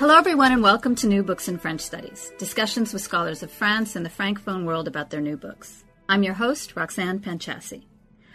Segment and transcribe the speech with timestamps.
[0.00, 3.94] Hello, everyone, and welcome to New Books in French Studies, discussions with scholars of France
[3.94, 5.84] and the Francophone world about their new books.
[6.08, 7.84] I'm your host, Roxanne Panchasi.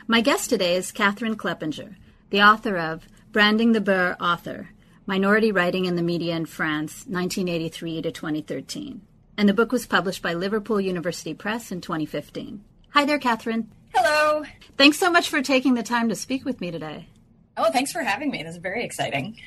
[0.08, 1.98] My guest today is Catherine Kleppinger,
[2.30, 4.70] the author of Branding the Beur Author
[5.06, 9.02] Minority Writing in the Media in France, 1983 to 2013.
[9.38, 12.64] And the book was published by Liverpool University Press in 2015.
[12.92, 13.70] Hi there, Catherine.
[13.94, 14.46] Hello.
[14.78, 17.10] Thanks so much for taking the time to speak with me today.
[17.60, 18.42] Oh, thanks for having me.
[18.42, 19.38] This is very exciting.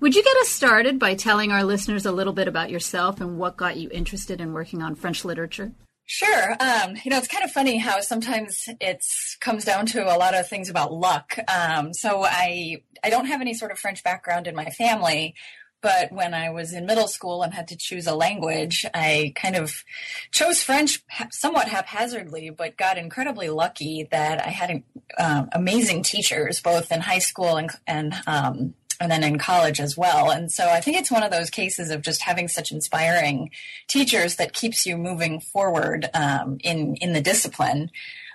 [0.00, 3.38] Would you get us started by telling our listeners a little bit about yourself and
[3.38, 5.72] what got you interested in working on French literature?
[6.04, 6.52] Sure.
[6.60, 9.04] Um, you know, it's kind of funny how sometimes it
[9.40, 11.36] comes down to a lot of things about luck.
[11.48, 15.34] Um, so I I don't have any sort of French background in my family,
[15.80, 19.56] but when I was in middle school and had to choose a language, I kind
[19.56, 19.84] of
[20.32, 24.82] chose French somewhat haphazardly, but got incredibly lucky that I had
[25.18, 29.96] uh, amazing teachers both in high school and and um, and then in college as
[29.96, 30.30] well.
[30.30, 33.50] And so I think it's one of those cases of just having such inspiring
[33.88, 37.90] teachers that keeps you moving forward um, in in the discipline.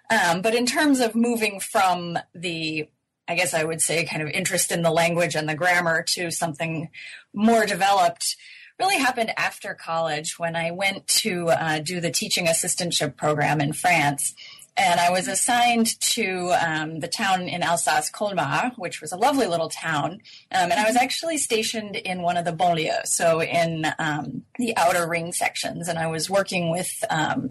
[0.10, 2.90] Um, but in terms of moving from the
[3.32, 6.32] I guess I would say kind of interest in the language and the grammar to
[6.32, 6.90] something
[7.34, 8.36] more developed
[8.78, 13.72] really happened after college when I went to uh, do the teaching assistantship program in
[13.72, 14.34] France
[14.76, 19.48] and I was assigned to um, the town in Alsace, Colmar, which was a lovely
[19.48, 20.22] little town.
[20.52, 24.76] Um, and I was actually stationed in one of the banlieues, so in um, the
[24.78, 25.88] outer ring sections.
[25.88, 27.50] And I was working with um,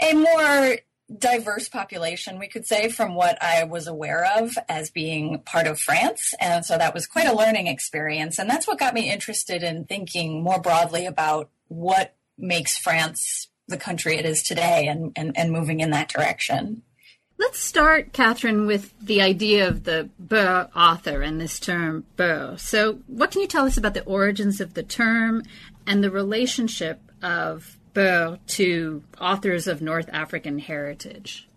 [0.00, 0.76] a more
[1.14, 5.78] diverse population, we could say, from what I was aware of as being part of
[5.78, 6.34] France.
[6.40, 8.38] And so that was quite a learning experience.
[8.38, 13.76] And that's what got me interested in thinking more broadly about what makes France the
[13.76, 16.82] country it is today and, and, and moving in that direction.
[17.38, 22.56] Let's start, Catherine, with the idea of the beur author and this term beur.
[22.56, 25.42] So, what can you tell us about the origins of the term
[25.86, 31.48] and the relationship of to authors of North African heritage?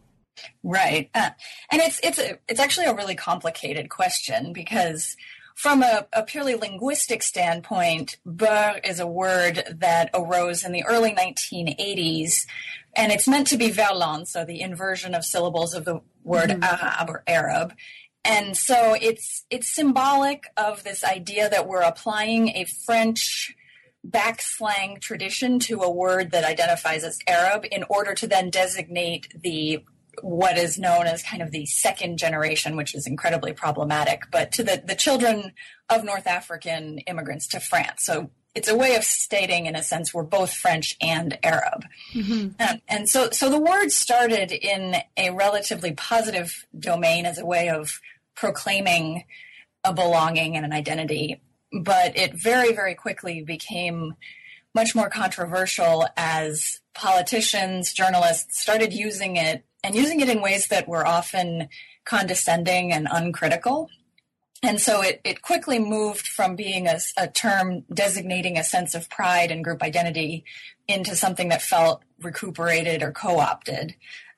[0.64, 1.32] Right, uh,
[1.72, 5.18] and it's it's a, it's actually a really complicated question because
[5.56, 11.12] from a, a, purely linguistic standpoint, beur is a word that arose in the early
[11.14, 12.46] 1980s,
[12.96, 16.64] and it's meant to be verlan, so the inversion of syllables of the word mm-hmm.
[16.64, 17.74] Arab or Arab.
[18.24, 23.54] And so it's it's symbolic of this idea that we're applying a French
[24.08, 29.84] backslang tradition to a word that identifies as Arab in order to then designate the
[30.22, 34.64] what is known as kind of the second generation, which is incredibly problematic, but to
[34.64, 35.54] the, the children
[35.90, 38.04] of North African immigrants to France.
[38.04, 41.86] So it's a way of stating, in a sense, we're both French and Arab.
[42.14, 42.62] Mm-hmm.
[42.62, 47.70] Um, and so, so the word started in a relatively positive domain as a way
[47.70, 48.02] of
[48.36, 49.24] proclaiming
[49.84, 51.42] a belonging and an identity.
[51.72, 54.16] But it very, very quickly became
[54.74, 60.88] much more controversial as politicians, journalists started using it and using it in ways that
[60.88, 61.69] were often
[62.06, 63.90] condescending and uncritical.
[64.62, 69.09] And so it, it quickly moved from being a, a term designating a sense of
[69.09, 70.44] pride and group identity
[70.88, 73.96] into something that felt recuperated or co-opted.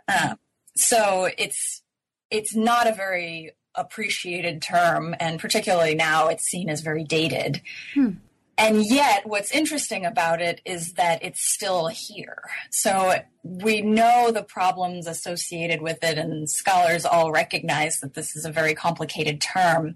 [0.08, 0.38] Um,
[0.75, 1.81] so it's
[2.30, 7.62] it's not a very appreciated term, and particularly now it's seen as very dated.
[7.94, 8.12] Hmm.
[8.58, 12.44] And yet, what's interesting about it is that it's still here.
[12.70, 18.46] So we know the problems associated with it, and scholars all recognize that this is
[18.46, 19.96] a very complicated term.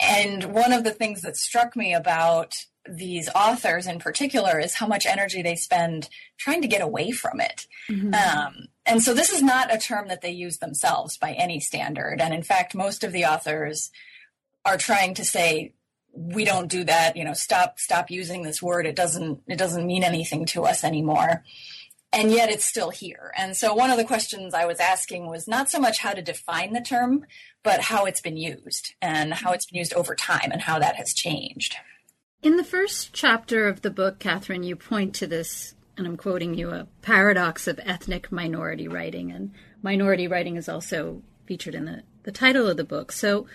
[0.00, 2.54] And one of the things that struck me about
[2.88, 6.08] these authors in particular is how much energy they spend
[6.38, 7.66] trying to get away from it.
[7.90, 8.14] Mm-hmm.
[8.14, 12.20] Um, and so this is not a term that they use themselves by any standard.
[12.20, 13.90] And in fact, most of the authors
[14.64, 15.72] are trying to say
[16.12, 17.16] we don't do that.
[17.16, 18.86] You know stop stop using this word.
[18.86, 21.44] It doesn't it doesn't mean anything to us anymore.
[22.12, 23.32] And yet it's still here.
[23.36, 26.22] And so one of the questions i was asking was not so much how to
[26.22, 27.26] define the term
[27.62, 30.96] but how it's been used and how it's been used over time and how that
[30.96, 31.76] has changed.
[32.42, 36.54] In the first chapter of the book Catherine, you point to this and i'm quoting
[36.54, 39.52] you a paradox of ethnic minority writing and
[39.82, 43.46] minority writing is also featured in the, the title of the book so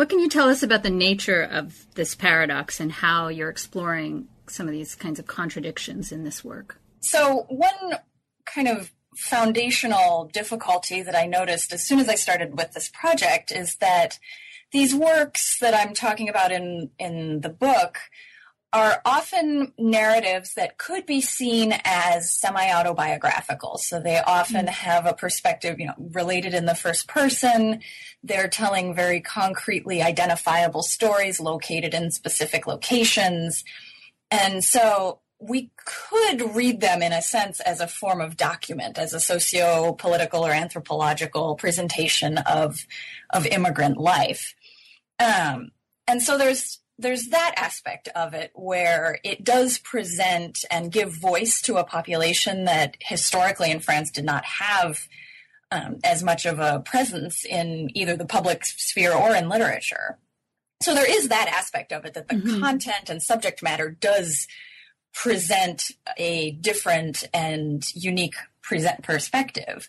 [0.00, 4.28] what can you tell us about the nature of this paradox and how you're exploring
[4.46, 6.80] some of these kinds of contradictions in this work?
[7.00, 7.98] So, one
[8.46, 13.52] kind of foundational difficulty that I noticed as soon as I started with this project
[13.52, 14.18] is that
[14.72, 17.98] these works that I'm talking about in, in the book
[18.72, 23.78] are often narratives that could be seen as semi-autobiographical.
[23.78, 24.70] So they often mm.
[24.70, 27.80] have a perspective, you know, related in the first person.
[28.22, 33.64] They're telling very concretely identifiable stories located in specific locations.
[34.30, 39.14] And so we could read them in a sense as a form of document, as
[39.14, 42.86] a socio political or anthropological presentation of,
[43.30, 44.54] of immigrant life.
[45.18, 45.70] Um,
[46.06, 51.60] and so there's there's that aspect of it where it does present and give voice
[51.62, 55.08] to a population that historically in France did not have
[55.72, 60.18] um, as much of a presence in either the public sphere or in literature.
[60.82, 62.60] So there is that aspect of it that the mm-hmm.
[62.60, 64.46] content and subject matter does
[65.12, 69.88] present a different and unique present perspective.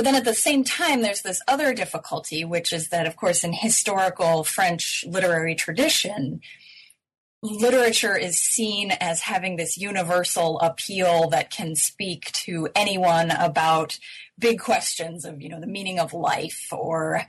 [0.00, 3.44] But then at the same time, there's this other difficulty, which is that, of course,
[3.44, 6.40] in historical French literary tradition,
[7.42, 13.98] literature is seen as having this universal appeal that can speak to anyone about
[14.38, 17.26] big questions of, you know, the meaning of life or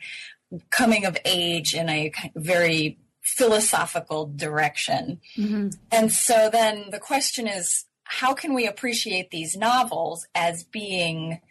[0.69, 5.19] coming of age in a very philosophical direction.
[5.35, 5.71] Mm-hmm.
[5.91, 11.41] And so then the question is, how can we appreciate these novels as being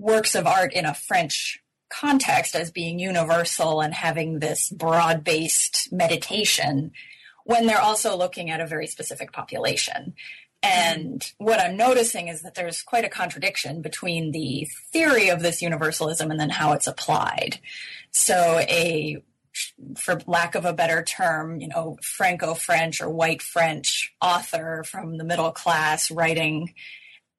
[0.00, 1.60] works of art in a French
[1.90, 6.92] context as being universal and having this broad based meditation
[7.44, 10.14] when they're also looking at a very specific population.
[10.62, 15.62] And what I'm noticing is that there's quite a contradiction between the theory of this
[15.62, 17.58] universalism and then how it's applied.
[18.10, 19.22] So a
[19.96, 25.18] for lack of a better term, you know, Franco French or white French author from
[25.18, 26.72] the middle class writing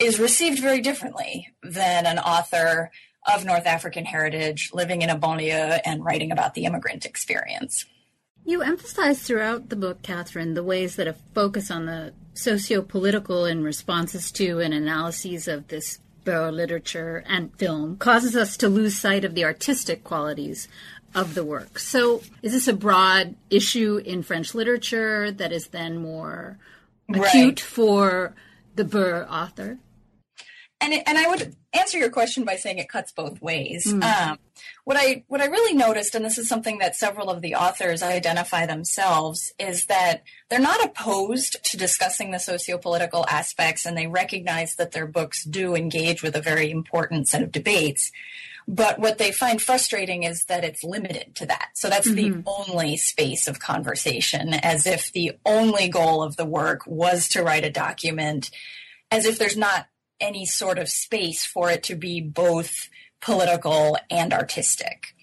[0.01, 2.91] is received very differently than an author
[3.33, 7.85] of North African heritage living in a banlieue and writing about the immigrant experience.
[8.43, 13.45] You emphasize throughout the book, Catherine, the ways that a focus on the socio political
[13.45, 18.97] and responses to and analyses of this Beur literature and film causes us to lose
[18.97, 20.67] sight of the artistic qualities
[21.15, 21.79] of the work.
[21.79, 26.59] So, is this a broad issue in French literature that is then more
[27.09, 27.59] acute right.
[27.59, 28.35] for
[28.75, 29.79] the Beur author?
[30.81, 33.85] And it, and I would answer your question by saying it cuts both ways.
[33.85, 34.03] Mm.
[34.03, 34.39] Um,
[34.83, 38.03] what I what I really noticed, and this is something that several of the authors
[38.03, 44.75] identify themselves, is that they're not opposed to discussing the socio-political aspects, and they recognize
[44.75, 48.11] that their books do engage with a very important set of debates.
[48.67, 51.69] But what they find frustrating is that it's limited to that.
[51.73, 52.41] So that's mm-hmm.
[52.41, 57.43] the only space of conversation, as if the only goal of the work was to
[57.43, 58.51] write a document,
[59.09, 59.87] as if there's not
[60.21, 62.89] any sort of space for it to be both
[63.21, 65.15] political and artistic.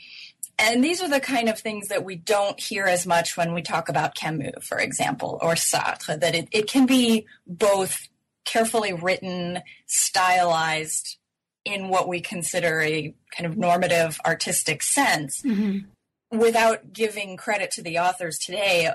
[0.58, 3.62] And these are the kind of things that we don't hear as much when we
[3.62, 8.08] talk about Camus, for example, or Sartre, that it, it can be both
[8.44, 11.16] carefully written, stylized
[11.64, 16.36] in what we consider a kind of normative artistic sense, mm-hmm.
[16.36, 18.90] without giving credit to the authors today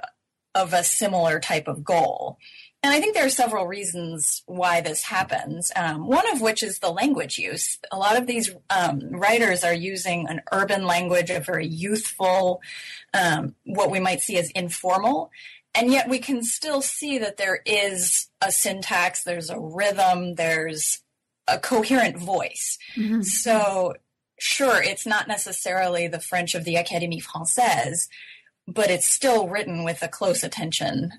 [0.56, 2.38] of a similar type of goal.
[2.84, 5.72] And I think there are several reasons why this happens.
[5.74, 7.80] Um, one of which is the language use.
[7.94, 12.62] A lot of these um, writers are using an urban language, a very youthful,
[13.14, 15.32] um, what we might see as informal.
[15.74, 21.00] And yet we can still see that there is a syntax, there's a rhythm, there's
[21.48, 22.78] a coherent voice.
[22.98, 23.22] Mm-hmm.
[23.22, 23.94] So,
[24.38, 28.10] sure, it's not necessarily the French of the Académie Française,
[28.68, 31.14] but it's still written with a close attention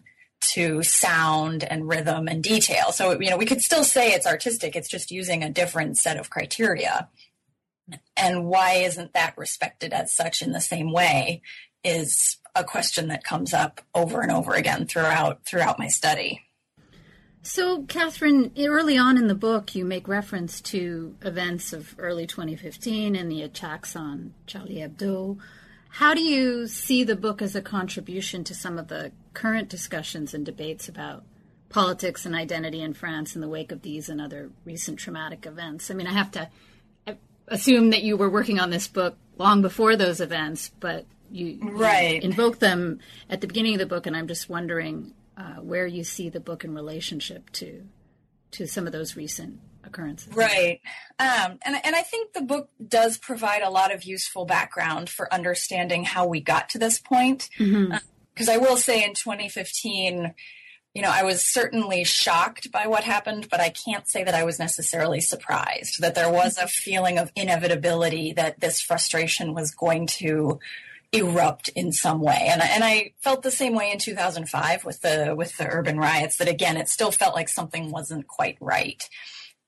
[0.53, 2.93] to sound and rhythm and detail.
[2.93, 6.19] So, you know, we could still say it's artistic, it's just using a different set
[6.19, 7.09] of criteria.
[8.17, 11.43] And why isn't that respected as such in the same way
[11.83, 16.43] is a question that comes up over and over again throughout throughout my study.
[17.43, 23.15] So, Catherine, early on in the book, you make reference to events of early 2015
[23.15, 25.39] and the attacks on Charlie Hebdo.
[25.91, 30.33] How do you see the book as a contribution to some of the current discussions
[30.33, 31.25] and debates about
[31.69, 35.91] politics and identity in France in the wake of these and other recent traumatic events?
[35.91, 36.49] I mean, I have to
[37.49, 42.23] assume that you were working on this book long before those events, but you, right.
[42.23, 45.87] you invoke them at the beginning of the book, and I'm just wondering uh, where
[45.87, 47.83] you see the book in relationship to
[48.53, 50.33] to some of those recent occurrences.
[50.33, 50.81] Right.
[51.19, 55.33] Um, and, and I think the book does provide a lot of useful background for
[55.35, 57.49] understanding how we got to this point.
[57.59, 57.95] Mm-hmm.
[58.41, 60.35] Uh, I will say in 2015,
[60.95, 64.45] you know, I was certainly shocked by what happened, but I can't say that I
[64.45, 70.07] was necessarily surprised that there was a feeling of inevitability that this frustration was going
[70.07, 70.61] to
[71.11, 72.49] erupt in some way.
[72.51, 76.37] And, and I felt the same way in 2005 with the, with the urban riots
[76.37, 79.09] that again, it still felt like something wasn't quite right.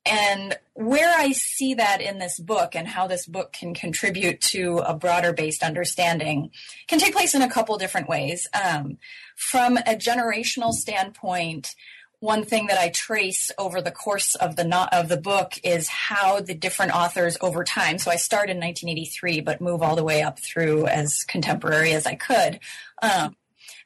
[0.06, 4.78] And where I see that in this book and how this book can contribute to
[4.78, 6.50] a broader based understanding
[6.86, 8.46] can take place in a couple different ways.
[8.54, 8.98] Um,
[9.36, 11.74] from a generational standpoint,
[12.20, 15.88] one thing that I trace over the course of the not, of the book is
[15.88, 17.98] how the different authors over time.
[17.98, 22.06] So I start in 1983, but move all the way up through as contemporary as
[22.06, 22.60] I could.
[23.02, 23.36] Um,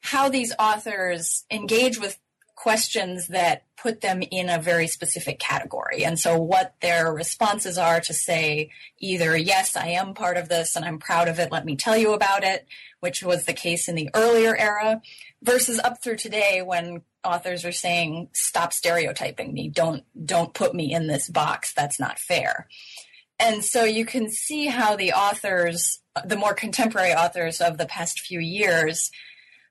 [0.02, 2.18] how these authors engage with
[2.60, 6.04] questions that put them in a very specific category.
[6.04, 10.76] And so, what their responses are to say either, yes, I am part of this
[10.76, 12.66] and I'm proud of it, let me tell you about it,
[13.00, 15.00] which was the case in the earlier era,
[15.42, 20.92] versus up through today when authors are saying, stop stereotyping me, don't, don't put me
[20.92, 22.68] in this box, that's not fair.
[23.38, 28.20] And so you can see how the authors, the more contemporary authors of the past
[28.20, 29.10] few years,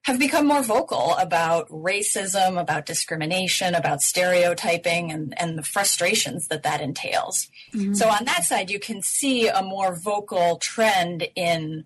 [0.05, 6.63] have become more vocal about racism, about discrimination, about stereotyping, and, and the frustrations that
[6.63, 7.49] that entails.
[7.73, 7.93] Mm-hmm.
[7.93, 11.83] So, on that side, you can see a more vocal trend in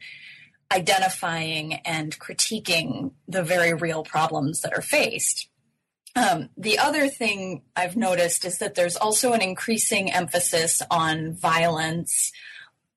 [0.71, 5.49] identifying and critiquing the very real problems that are faced.
[6.15, 12.31] Um, the other thing I've noticed is that there's also an increasing emphasis on violence,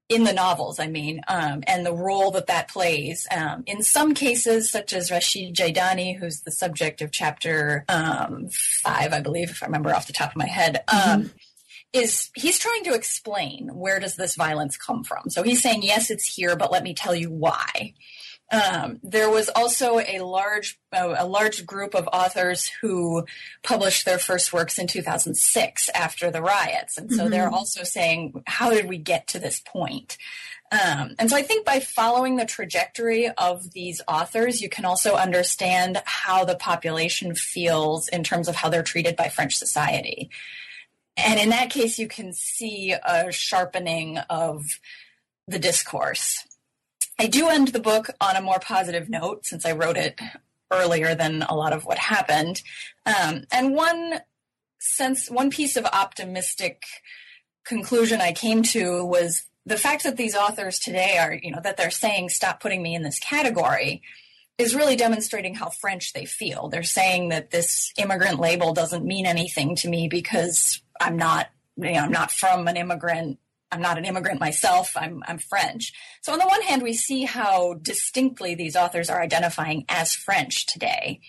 [0.08, 3.26] in the novels, I mean, um, and the role that that plays.
[3.30, 9.12] Um, in some cases, such as Rachid Djaïdani, who's the subject of chapter um, five,
[9.12, 11.26] I believe, if I remember off the top of my head, um, mm-hmm.
[11.92, 15.28] is he's trying to explain where does this violence come from.
[15.28, 17.94] So he's saying, yes, it's here, but let me tell you why.
[18.52, 23.24] Um, there was also a large uh, a large group of authors who
[23.64, 27.30] published their first works in 2006 after the riots, and so mm-hmm.
[27.30, 30.16] they're also saying, "How did we get to this point?"
[30.72, 35.14] Um, and so I think by following the trajectory of these authors, you can also
[35.14, 40.30] understand how the population feels in terms of how they're treated by French society.
[41.16, 44.64] And in that case, you can see a sharpening of
[45.46, 46.44] the discourse.
[47.18, 50.20] I do end the book on a more positive note since I wrote it
[50.70, 52.62] earlier than a lot of what happened.
[53.06, 54.20] Um, and one
[54.78, 56.84] sense, one piece of optimistic
[57.64, 61.76] conclusion I came to was the fact that these authors today are, you know, that
[61.76, 64.02] they're saying, stop putting me in this category
[64.58, 66.68] is really demonstrating how French they feel.
[66.68, 71.92] They're saying that this immigrant label doesn't mean anything to me because I'm not, you
[71.92, 73.38] know, I'm not from an immigrant
[73.72, 74.92] I'm not an immigrant myself.
[74.96, 75.92] I'm, I'm French.
[76.22, 80.66] So on the one hand, we see how distinctly these authors are identifying as French
[80.66, 81.20] today.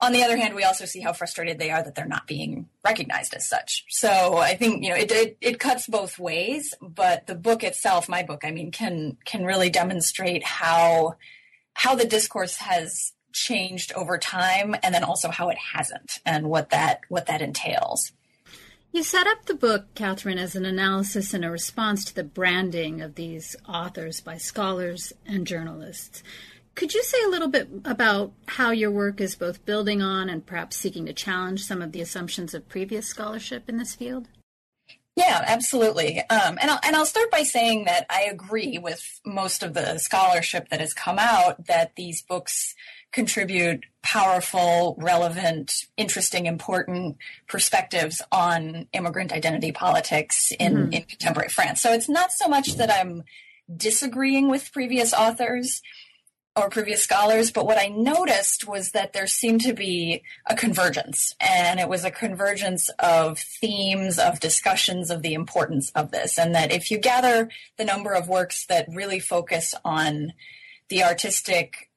[0.00, 2.68] On the other hand, we also see how frustrated they are that they're not being
[2.84, 3.84] recognized as such.
[3.88, 8.08] So I think you know it, it, it cuts both ways, but the book itself,
[8.08, 11.14] my book, I mean, can can really demonstrate how
[11.74, 16.70] how the discourse has changed over time, and then also how it hasn't, and what
[16.70, 18.10] that what that entails.
[18.94, 23.00] You set up the book, Catherine, as an analysis and a response to the branding
[23.00, 26.22] of these authors by scholars and journalists.
[26.74, 30.44] Could you say a little bit about how your work is both building on and
[30.44, 34.28] perhaps seeking to challenge some of the assumptions of previous scholarship in this field?
[35.16, 36.20] Yeah, absolutely.
[36.28, 39.96] Um, and, I'll, and I'll start by saying that I agree with most of the
[39.98, 42.74] scholarship that has come out that these books
[43.12, 47.16] contribute powerful, relevant, interesting, important
[47.46, 50.92] perspectives on immigrant identity politics in, mm-hmm.
[50.92, 51.80] in contemporary France.
[51.80, 53.22] So it's not so much that I'm
[53.74, 55.82] disagreeing with previous authors
[56.54, 61.34] or previous scholars, but what I noticed was that there seemed to be a convergence,
[61.40, 66.54] and it was a convergence of themes, of discussions of the importance of this, and
[66.54, 70.34] that if you gather the number of works that really focus on
[70.90, 71.88] the artistic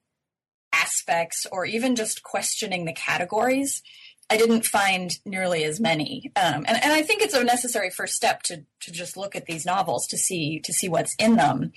[0.82, 3.82] aspects or even just questioning the categories,
[4.28, 6.32] I didn't find nearly as many.
[6.36, 9.46] Um, and, and I think it's a necessary first step to, to just look at
[9.46, 11.72] these novels to see to see what's in them.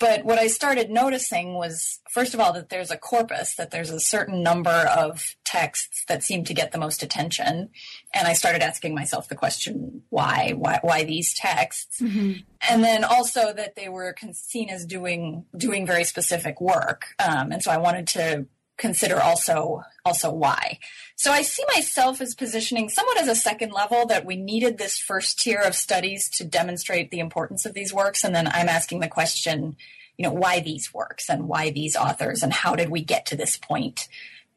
[0.00, 3.90] But what I started noticing was, first of all, that there's a corpus, that there's
[3.90, 7.68] a certain number of texts that seem to get the most attention.
[8.14, 10.54] And I started asking myself the question, why?
[10.56, 12.00] Why, why these texts?
[12.00, 12.32] Mm-hmm.
[12.68, 17.08] And then also that they were seen as doing, doing very specific work.
[17.18, 18.46] Um, and so I wanted to
[18.80, 20.78] consider also also why.
[21.14, 24.98] So I see myself as positioning somewhat as a second level that we needed this
[24.98, 29.00] first tier of studies to demonstrate the importance of these works and then I'm asking
[29.00, 29.76] the question,
[30.16, 33.36] you know, why these works and why these authors and how did we get to
[33.36, 34.08] this point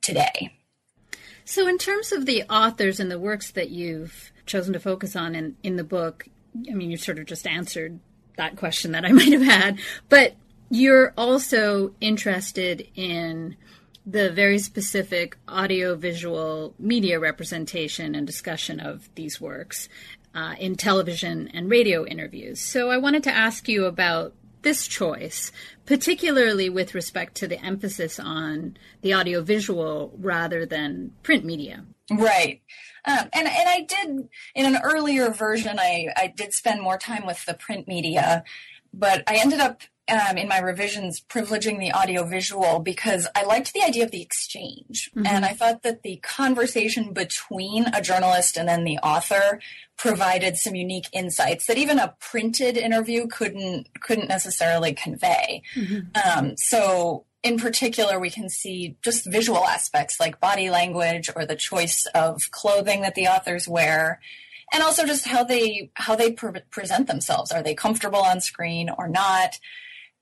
[0.01, 0.53] today?
[1.45, 5.35] So in terms of the authors and the works that you've chosen to focus on
[5.35, 6.25] in, in the book,
[6.69, 7.99] I mean you sort of just answered
[8.37, 10.35] that question that I might have had, but
[10.69, 13.57] you're also interested in
[14.05, 19.87] the very specific audiovisual media representation and discussion of these works
[20.35, 22.59] uh, in television and radio interviews.
[22.59, 24.33] So I wanted to ask you about
[24.63, 25.51] this choice,
[25.85, 31.85] particularly with respect to the emphasis on the audiovisual rather than print media.
[32.09, 32.61] Right.
[33.05, 35.77] Um, and and I did in an earlier version.
[35.79, 38.43] I I did spend more time with the print media,
[38.93, 43.83] but I ended up um, in my revisions privileging the audiovisual because I liked the
[43.83, 45.09] idea of the exchange.
[45.15, 45.25] Mm-hmm.
[45.27, 49.59] And I thought that the conversation between a journalist and then the author
[49.97, 55.61] provided some unique insights that even a printed interview couldn't couldn't necessarily convey.
[55.75, 56.39] Mm-hmm.
[56.39, 61.55] Um, so in particular, we can see just visual aspects like body language or the
[61.55, 64.19] choice of clothing that the authors wear
[64.73, 68.89] and also just how they how they pre- present themselves are they comfortable on screen
[68.97, 69.59] or not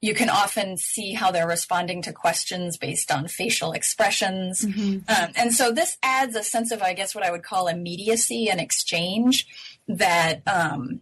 [0.01, 4.65] you can often see how they're responding to questions based on facial expressions.
[4.65, 4.99] Mm-hmm.
[5.07, 8.49] Um, and so this adds a sense of, I guess, what I would call immediacy
[8.49, 9.47] and exchange
[9.87, 11.01] that um,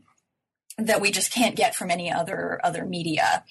[0.78, 3.44] that we just can't get from any other other media.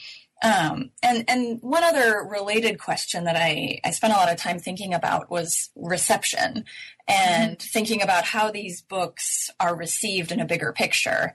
[0.43, 4.59] Um, and and one other related question that I, I spent a lot of time
[4.59, 6.65] thinking about was reception
[7.09, 7.69] and mm-hmm.
[7.73, 11.35] thinking about how these books are received in a bigger picture.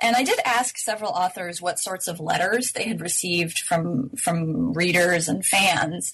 [0.00, 4.72] And I did ask several authors what sorts of letters they had received from from
[4.72, 6.12] readers and fans,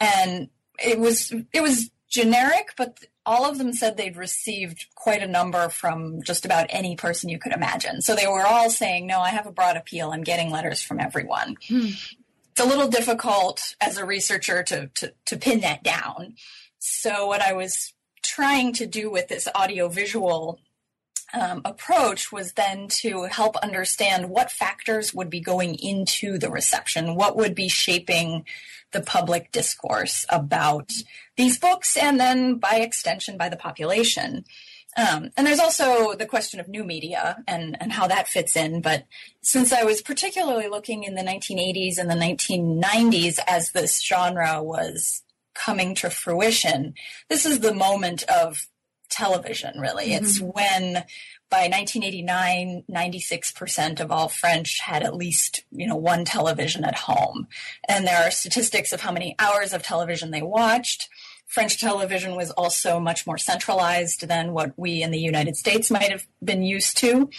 [0.00, 0.48] and
[0.78, 5.68] it was it was generic, but all of them said they'd received quite a number
[5.68, 8.02] from just about any person you could imagine.
[8.02, 10.10] So they were all saying, "No, I have a broad appeal.
[10.10, 11.88] I'm getting letters from everyone." Hmm.
[12.52, 16.36] It's a little difficult as a researcher to, to to pin that down.
[16.78, 20.60] So what I was trying to do with this audio visual
[21.34, 27.16] um, approach was then to help understand what factors would be going into the reception,
[27.16, 28.44] what would be shaping
[28.92, 30.92] the public discourse about
[31.36, 34.44] these books, and then by extension by the population.
[34.96, 38.80] Um, and there's also the question of new media and, and how that fits in.
[38.80, 39.06] But
[39.42, 45.22] since I was particularly looking in the 1980s and the 1990s as this genre was
[45.52, 46.94] coming to fruition,
[47.28, 48.68] this is the moment of
[49.14, 50.10] television, really.
[50.10, 50.24] Mm-hmm.
[50.24, 51.04] It's when
[51.50, 57.46] by 1989, 96% of all French had at least, you know, one television at home.
[57.88, 61.08] And there are statistics of how many hours of television they watched.
[61.46, 66.10] French television was also much more centralized than what we in the United States might
[66.10, 67.30] have been used to.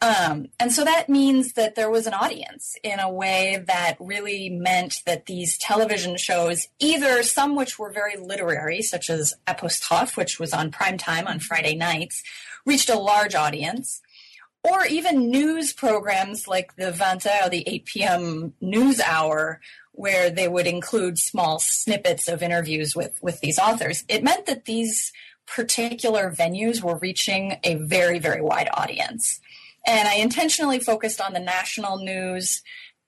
[0.00, 4.50] Um, and so that means that there was an audience in a way that really
[4.50, 10.38] meant that these television shows, either some which were very literary, such as Apostrophe, which
[10.38, 12.22] was on prime time on Friday nights,
[12.66, 14.02] reached a large audience,
[14.62, 18.52] or even news programs like the 20 or the 8 p.m.
[18.60, 19.60] news hour,
[19.96, 24.04] where they would include small snippets of interviews with, with these authors.
[24.08, 25.12] It meant that these
[25.46, 29.40] particular venues were reaching a very, very wide audience.
[29.86, 32.62] And I intentionally focused on the national news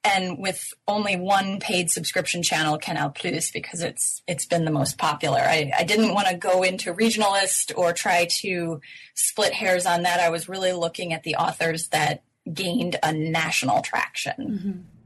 [0.04, 4.96] and with only one paid subscription channel, Canal Plus, because it's it's been the most
[4.96, 5.40] popular.
[5.40, 8.80] I, I didn't want to go into regionalist or try to
[9.14, 10.20] split hairs on that.
[10.20, 12.22] I was really looking at the authors that
[12.52, 14.34] gained a national traction.
[14.38, 14.97] Mm-hmm.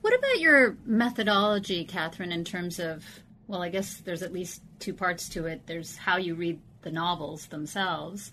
[0.00, 3.04] What about your methodology, Catherine, in terms of
[3.50, 5.62] well, I guess there's at least two parts to it.
[5.66, 8.30] There's how you read the novels themselves.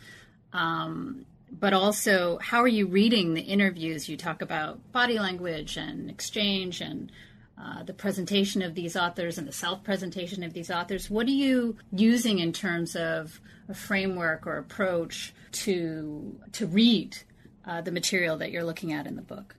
[0.53, 4.07] Um, but also how are you reading the interviews?
[4.07, 7.11] You talk about body language and exchange and
[7.59, 11.09] uh, the presentation of these authors and the self presentation of these authors.
[11.09, 17.17] What are you using in terms of a framework or approach to to read
[17.65, 19.55] uh, the material that you're looking at in the book?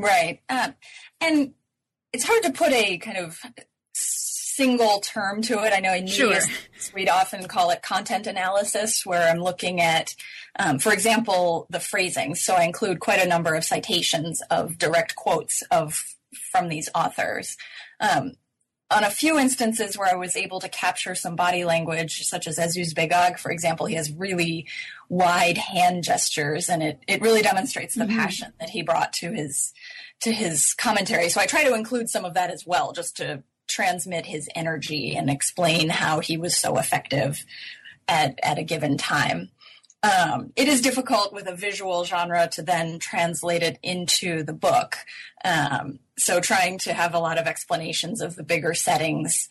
[0.00, 0.72] Right, uh,
[1.20, 1.54] and
[2.12, 3.38] it's hard to put a kind of
[3.92, 5.72] single term to it.
[5.72, 6.40] I know in media sure.
[6.94, 10.14] we'd often call it content analysis, where I'm looking at,
[10.58, 12.34] um, for example, the phrasing.
[12.34, 16.02] So I include quite a number of citations of direct quotes of
[16.50, 17.56] from these authors.
[18.00, 18.32] Um,
[18.90, 22.58] on a few instances where I was able to capture some body language, such as
[22.58, 24.66] Azouz Begag, for example, he has really
[25.08, 28.16] wide hand gestures, and it, it really demonstrates the mm-hmm.
[28.16, 29.72] passion that he brought to his
[30.20, 31.28] to his commentary.
[31.28, 35.16] So I try to include some of that as well, just to transmit his energy
[35.16, 37.44] and explain how he was so effective
[38.08, 39.50] at, at a given time.
[40.02, 44.96] Um, it is difficult with a visual genre to then translate it into the book.
[45.44, 49.48] Um, so trying to have a lot of explanations of the bigger settings.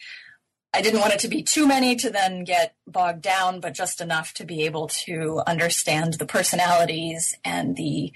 [0.73, 4.01] I didn't want it to be too many to then get bogged down, but just
[4.01, 8.12] enough to be able to understand the personalities and the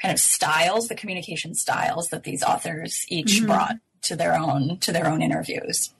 [0.00, 3.46] kind of styles, the communication styles that these authors each mm-hmm.
[3.46, 5.92] brought to their own to their own interviews.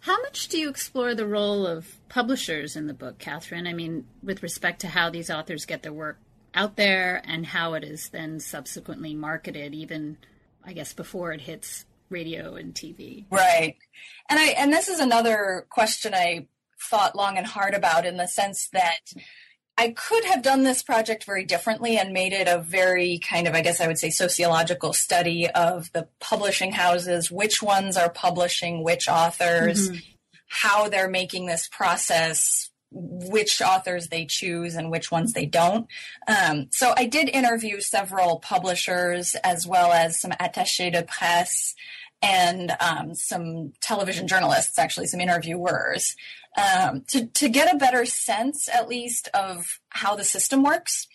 [0.00, 3.66] How much do you explore the role of publishers in the book, Catherine?
[3.66, 6.18] I mean, with respect to how these authors get their work
[6.54, 10.16] out there and how it is then subsequently marketed, even
[10.64, 13.26] I guess before it hits radio and TV.
[13.30, 13.76] Right.
[14.30, 16.46] And I and this is another question I
[16.80, 19.00] thought long and hard about in the sense that
[19.78, 23.54] I could have done this project very differently and made it a very kind of,
[23.54, 28.82] I guess I would say, sociological study of the publishing houses, which ones are publishing
[28.82, 29.98] which authors, mm-hmm.
[30.48, 35.86] how they're making this process, which authors they choose and which ones they don't.
[36.26, 41.76] Um, so I did interview several publishers as well as some attachés de presse
[42.20, 46.16] and um, some television journalists, actually, some interviewers
[46.56, 51.06] um, to, to get a better sense, at least, of how the system works.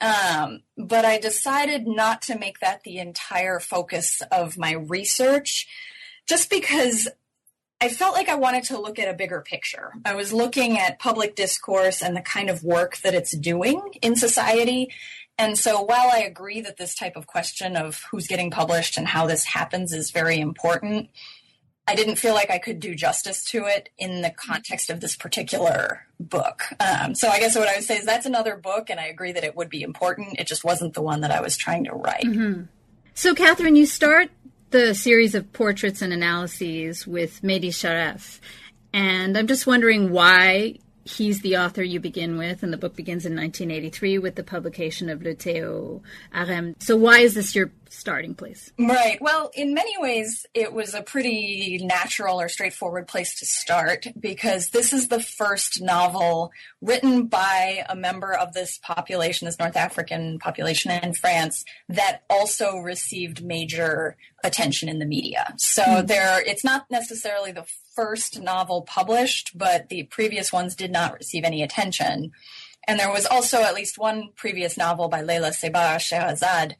[0.00, 5.66] Um, but I decided not to make that the entire focus of my research
[6.26, 7.08] just because
[7.80, 9.92] I felt like I wanted to look at a bigger picture.
[10.04, 14.16] I was looking at public discourse and the kind of work that it's doing in
[14.16, 14.88] society.
[15.38, 19.06] And so while I agree that this type of question of who's getting published and
[19.06, 21.10] how this happens is very important,
[21.88, 25.14] I didn't feel like I could do justice to it in the context of this
[25.14, 26.62] particular book.
[26.80, 29.32] Um, so I guess what I would say is that's another book, and I agree
[29.32, 30.40] that it would be important.
[30.40, 32.24] It just wasn't the one that I was trying to write.
[32.24, 32.62] Mm-hmm.
[33.14, 34.30] So, Catherine, you start
[34.70, 38.40] the series of portraits and analyses with Mehdi Charef.
[38.92, 43.24] And I'm just wondering why he's the author you begin with, and the book begins
[43.24, 46.74] in 1983 with the publication of Le Thé au Harem.
[46.78, 48.72] So, why is this your starting place?
[48.78, 49.18] Right.
[49.20, 54.70] Well, in many ways, it was a pretty natural or straightforward place to start because
[54.70, 56.50] this is the first novel
[56.82, 62.78] written by a member of this population, this North African population in France, that also
[62.78, 65.54] received major attention in the media.
[65.56, 66.06] So, mm-hmm.
[66.06, 67.64] there, it's not necessarily the
[67.96, 72.30] first novel published, but the previous ones did not receive any attention.
[72.86, 76.74] And there was also at least one previous novel by Leila Sebbar, Sherazade,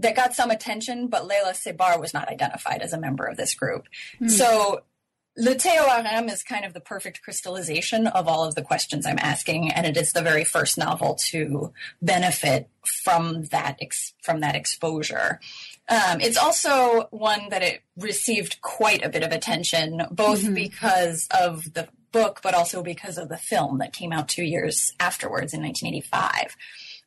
[0.00, 3.54] that got some attention, but Leila Sebbar was not identified as a member of this
[3.54, 3.84] group.
[4.20, 4.30] Mm.
[4.30, 4.80] So
[5.36, 9.04] Le Thé au Harem is kind of the perfect crystallization of all of the questions
[9.04, 12.68] I'm asking, and it is the very first novel to benefit
[13.02, 15.40] from that ex- from that exposure.
[15.88, 20.54] Um, it's also one that it received quite a bit of attention, both mm-hmm.
[20.54, 24.94] because of the book, but also because of the film that came out two years
[24.98, 26.56] afterwards in 1985.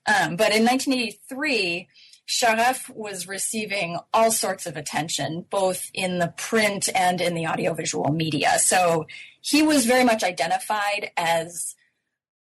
[0.06, 1.88] Um, but in 1983,
[2.28, 8.12] Charef was receiving all sorts of attention, both in the print and in the audiovisual
[8.12, 8.60] media.
[8.60, 9.08] So
[9.42, 11.76] he was very much identified as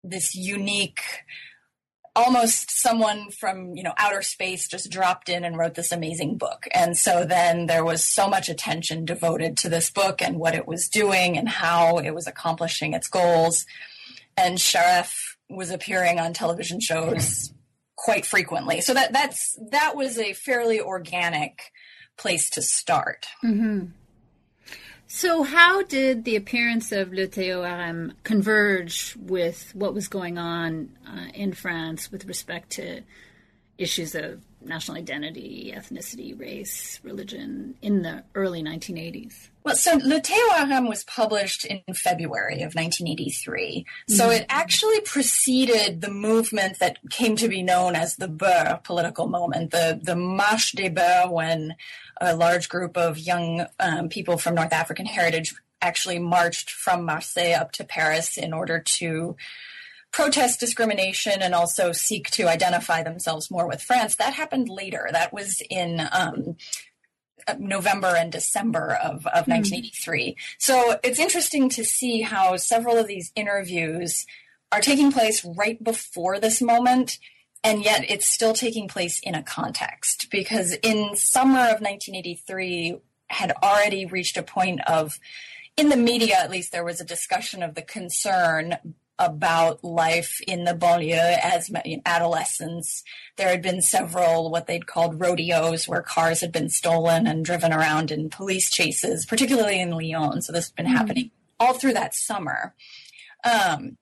[0.03, 1.01] this unique
[2.15, 6.67] almost someone from you know outer space just dropped in and wrote this amazing book.
[6.73, 10.67] And so then there was so much attention devoted to this book and what it
[10.67, 13.65] was doing and how it was accomplishing its goals.
[14.37, 17.53] And Charef was appearing on television shows
[17.95, 18.81] quite frequently.
[18.81, 21.71] So that that's that was a fairly organic
[22.17, 23.27] place to start.
[23.43, 23.87] Mm-hmm.
[25.15, 30.39] So, how did the appearance of Le Thé au Harem converge with what was going
[30.39, 33.03] on uh, in France with respect to
[33.77, 39.49] issues of national identity, ethnicity, race, religion in the early 1980s?
[39.63, 43.85] Well, so Le Thé au Harem was published in February of 1983.
[43.85, 44.13] Mm-hmm.
[44.15, 49.27] So it actually preceded the movement that came to be known as the Beurs political
[49.27, 51.75] moment, the, the Marche des Beurs, when
[52.23, 57.53] a large group of young um, people from North African heritage actually marched from Marseille
[57.53, 59.35] up to Paris in order to
[60.11, 64.15] protest discrimination and also seek to identify themselves more with France.
[64.15, 65.09] That happened later.
[65.11, 66.55] That was in um,
[67.57, 69.55] November and December of, of mm.
[69.55, 70.37] 1983.
[70.59, 74.25] So it's interesting to see how several of these interviews
[74.71, 77.17] are taking place right before this moment
[77.63, 82.97] and yet it's still taking place in a context because in summer of 1983
[83.27, 85.19] had already reached a point of
[85.77, 88.77] in the media at least there was a discussion of the concern
[89.19, 91.71] about life in the banlieue as
[92.05, 93.03] adolescents.
[93.37, 97.71] There had been several what they'd called rodeos where cars had been stolen and driven
[97.71, 100.41] around in police chases, particularly in Lyon.
[100.41, 100.95] So this has been mm-hmm.
[100.95, 102.73] happening all through that summer.
[103.43, 103.97] Um,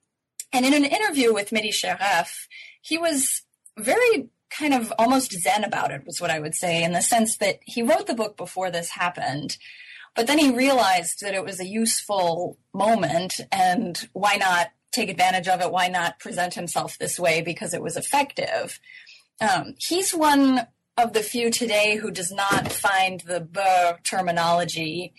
[0.52, 2.46] and in an interview with Mehdi Charef,
[2.80, 3.42] he was
[3.78, 7.38] very kind of almost zen about it was what I would say in the sense
[7.38, 9.56] that he wrote the book before this happened,
[10.14, 15.48] but then he realized that it was a useful moment and why not take advantage
[15.48, 15.72] of it?
[15.72, 18.78] Why not present himself this way because it was effective?
[19.40, 20.66] Um, he's one
[20.98, 25.14] of the few today who does not find the Beurs terminology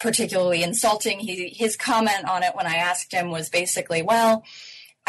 [0.00, 1.20] particularly insulting.
[1.20, 4.42] He, his comment on it when I asked him was basically, well,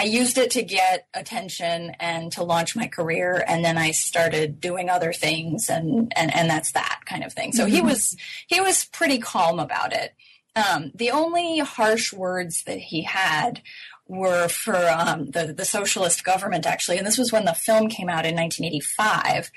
[0.01, 4.59] I used it to get attention and to launch my career, and then I started
[4.59, 7.51] doing other things, and and and that's that kind of thing.
[7.51, 7.75] So mm-hmm.
[7.75, 10.15] he was he was pretty calm about it.
[10.55, 13.61] Um, the only harsh words that he had
[14.07, 18.09] were for um, the the socialist government actually, and this was when the film came
[18.09, 19.51] out in 1985,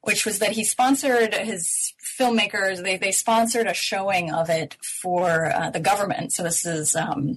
[0.00, 2.82] which was that he sponsored his filmmakers.
[2.82, 6.32] They they sponsored a showing of it for uh, the government.
[6.32, 7.36] So this is um,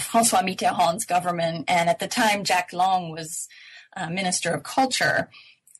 [0.00, 3.48] François Mitterrand's government, and at the time Jack Lang was
[3.96, 5.28] uh, Minister of Culture.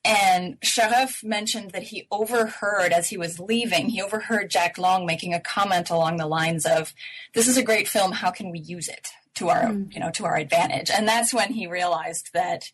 [0.05, 5.33] And Charef mentioned that he overheard as he was leaving, he overheard Jack Lang making
[5.33, 6.93] a comment along the lines of,
[7.35, 8.13] "This is a great film.
[8.13, 9.93] How can we use it?" to our mm.
[9.93, 12.71] you know to our advantage and that's when he realized that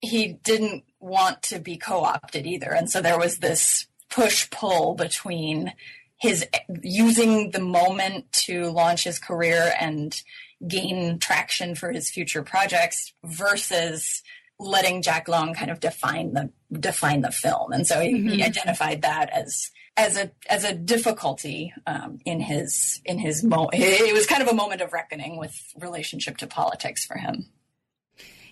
[0.00, 5.72] he didn't want to be co-opted either and so there was this push pull between
[6.18, 6.46] his
[6.82, 10.22] using the moment to launch his career and
[10.66, 14.22] gain traction for his future projects versus
[14.58, 18.28] letting Jack Lang kind of define the define the film and so he, mm-hmm.
[18.28, 23.70] he identified that as as a as a difficulty um, in his in his mo-
[23.72, 27.46] it was kind of a moment of reckoning with relationship to politics for him.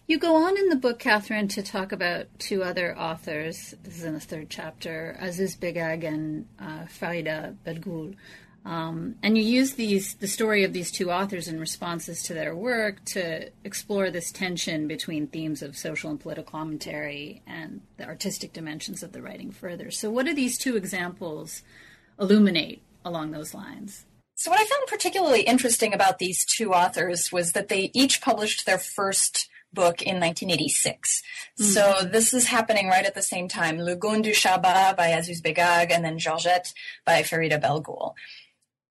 [0.07, 3.75] You go on in the book, Catherine, to talk about two other authors.
[3.83, 8.15] This is in the third chapter, Azouz Begag and uh, Farida Belghoul,
[8.69, 12.55] um, and you use these the story of these two authors in responses to their
[12.55, 18.53] work to explore this tension between themes of social and political commentary and the artistic
[18.53, 19.91] dimensions of the writing further.
[19.91, 21.63] So, what do these two examples
[22.21, 24.05] illuminate along those lines?
[24.35, 28.67] So, what I found particularly interesting about these two authors was that they each published
[28.67, 31.23] their first book in 1986.
[31.61, 31.65] Mm-hmm.
[31.65, 33.79] So this is happening right at the same time.
[33.79, 36.73] Le Gone du Chaâba by Azouz Begag and then Georgette
[37.05, 38.15] by Farida Belghoul.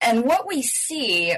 [0.01, 1.35] And what we see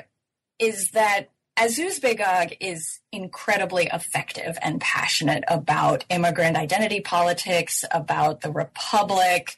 [0.60, 8.52] is that Azouz Begag is incredibly effective and passionate about immigrant identity politics, about the
[8.52, 9.56] republic,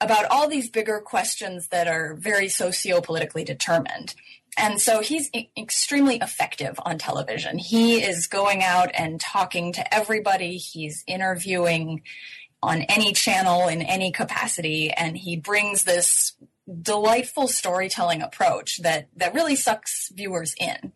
[0.00, 4.14] about all these bigger questions that are very socio-politically determined.
[4.58, 7.56] And so he's extremely effective on television.
[7.56, 10.58] He is going out and talking to everybody.
[10.58, 12.02] He's interviewing
[12.62, 16.34] on any channel in any capacity, and he brings this
[16.80, 20.92] delightful storytelling approach that that really sucks viewers in.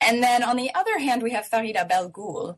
[0.00, 2.56] And then on the other hand, we have Farida Belghoul,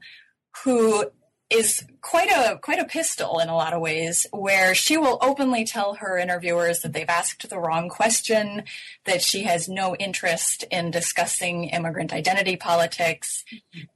[0.65, 1.11] who
[1.51, 5.65] is quite a quite a pistol in a lot of ways where she will openly
[5.65, 8.63] tell her interviewers that they've asked the wrong question
[9.05, 13.45] that she has no interest in discussing immigrant identity politics.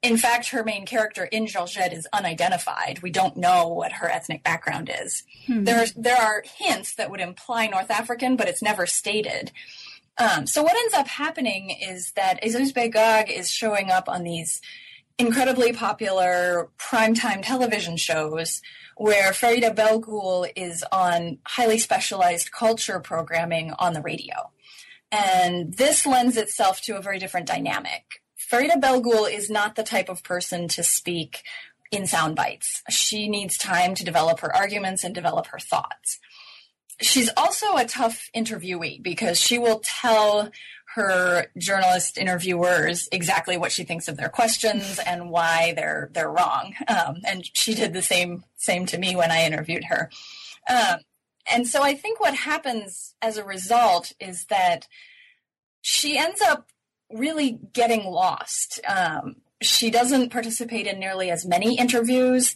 [0.03, 3.01] In fact her main character in Georgette is unidentified.
[3.03, 5.25] We don't know what her ethnic background is.
[5.47, 5.65] Hmm.
[5.65, 9.53] there's there are hints that would imply north african but it's never stated.
[10.19, 14.61] Um, so what ends up happening is that Azouz Begag is showing up on these
[15.18, 18.61] incredibly popular primetime television shows
[18.96, 24.50] where Farida Belghoul is on highly specialized culture programming on the radio.
[25.11, 28.22] And this lends itself to a very different dynamic.
[28.50, 31.42] Farida Belghoul is not the type of person to speak
[31.90, 32.83] in sound bites.
[32.90, 36.18] She needs time to develop her arguments and develop her thoughts.
[37.00, 40.50] She's also a tough interviewee because she will tell
[40.94, 46.74] her journalist interviewers exactly what she thinks of their questions and why they're they're wrong.
[46.88, 50.11] Um, and she did the same same to me when I interviewed her.
[50.68, 51.01] Um,
[51.51, 54.87] and so I think what happens as a result is that
[55.81, 56.68] she ends up
[57.11, 58.81] really getting lost.
[58.87, 62.55] Um, she doesn't participate in nearly as many interviews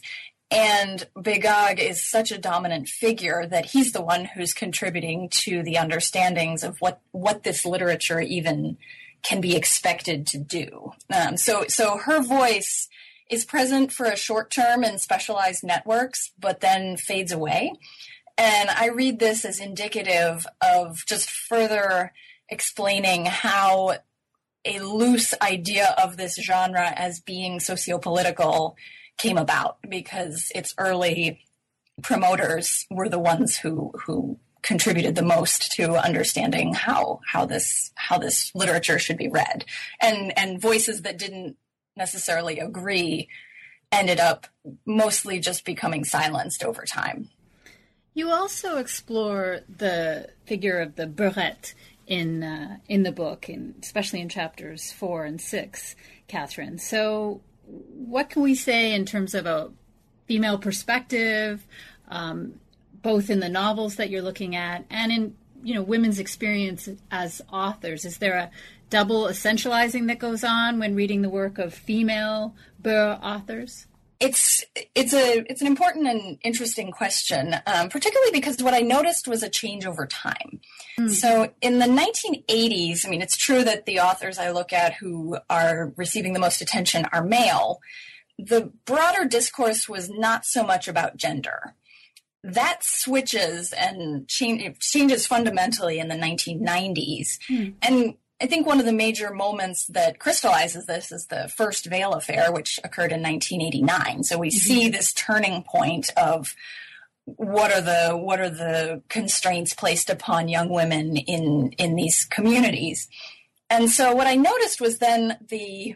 [0.53, 5.77] and Begag is such a dominant figure that he's the one who's contributing to the
[5.79, 8.77] understandings of what, what this literature even
[9.23, 10.91] can be expected to do.
[11.11, 12.87] Um, so, so her voice
[13.31, 17.73] is present for a short term in specialized networks, but then fades away.
[18.37, 22.13] And I read this as indicative of just further
[22.49, 23.95] explaining how
[24.65, 28.75] a loose idea of this genre as being sociopolitical
[29.17, 31.39] came about because its early
[32.01, 38.17] promoters were the ones who who contributed the most to understanding how how this how
[38.17, 39.65] this literature should be read
[40.01, 41.55] and and voices that didn't
[41.95, 43.27] necessarily agree
[43.91, 44.47] ended up
[44.85, 47.29] mostly just becoming silenced over time
[48.13, 51.73] you also explore the figure of the beurette
[52.07, 55.95] in uh, in the book, in, especially in chapters four and six,
[56.27, 56.77] Catherine.
[56.77, 59.71] So, what can we say in terms of a
[60.27, 61.65] female perspective,
[62.09, 62.59] um,
[63.01, 67.41] both in the novels that you're looking at and in you know women's experience as
[67.51, 68.05] authors?
[68.05, 68.51] Is there a
[68.89, 73.87] double essentializing that goes on when reading the work of female Beur authors?
[74.19, 74.63] It's
[74.95, 79.43] it's a it's an important and interesting question, um, particularly because what I noticed was
[79.43, 80.61] a change over time.
[80.99, 81.09] Mm.
[81.09, 85.37] So in the 1980s, I mean, it's true that the authors I look at who
[85.49, 87.79] are receiving the most attention are male.
[88.37, 91.75] The broader discourse was not so much about gender.
[92.43, 97.37] That switches and change, changes fundamentally in the 1990s.
[97.49, 97.75] Mm.
[97.81, 98.13] And
[98.43, 102.51] I think one of the major moments that crystallizes this is the first Veil affair,
[102.51, 104.25] which occurred in 1989.
[104.25, 104.57] So we mm-hmm.
[104.57, 106.53] see this turning point of
[107.23, 113.07] what are the what are the constraints placed upon young women in in these communities.
[113.69, 115.95] And so what I noticed was then the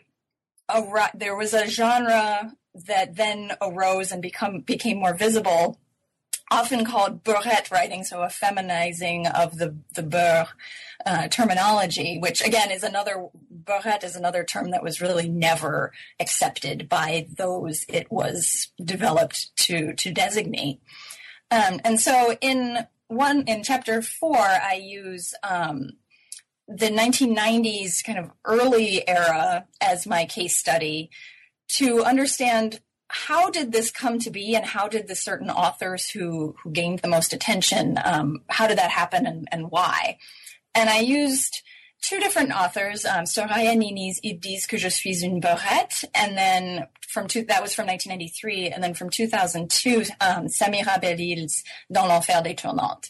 [0.70, 2.54] uh, there was a genre
[2.86, 5.82] that then arose and become became more visible
[6.50, 10.48] often called beurette writing, so a feminizing of the the beur
[11.06, 16.88] uh, terminology, which again is another beurette is another term that was really never accepted
[16.88, 20.80] by those it was developed to to designate.
[21.52, 25.92] Um, and so in one in chapter four, I use um,
[26.68, 31.10] the 1990s kind of early era as my case study
[31.70, 36.56] to understand how did this come to be and how did the certain authors who
[36.62, 40.18] who gained the most attention um, how did that happen and, and why?
[40.76, 41.62] And i used
[42.02, 46.88] two different authors um, soraya nini's ils disent que je suis une beurette and then
[47.08, 52.42] from two, that was from 1993 and then from 2002 um, samira bellil's dans l'enfer
[52.44, 53.10] des tournantes.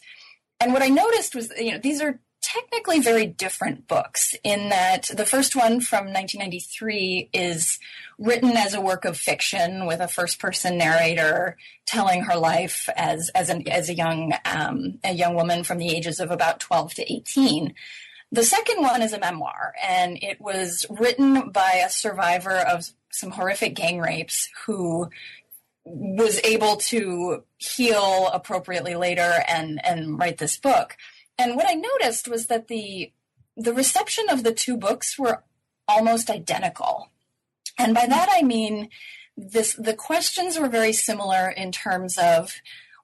[0.59, 5.09] And what i noticed was you know these are technically very different books in that
[5.13, 7.77] the first one from 1993 is
[8.17, 13.29] written as a work of fiction with a first person narrator telling her life as
[13.35, 16.93] as, an, as a young um, a young woman from the ages of about 12
[16.93, 17.73] to 18
[18.31, 23.31] the second one is a memoir and it was written by a survivor of some
[23.31, 25.09] horrific gang rapes who
[25.83, 30.95] was able to heal appropriately later and and write this book
[31.37, 33.11] and what I noticed was that the
[33.55, 35.43] the reception of the two books were
[35.87, 37.09] almost identical.
[37.77, 38.89] And by that I mean
[39.35, 42.53] this the questions were very similar in terms of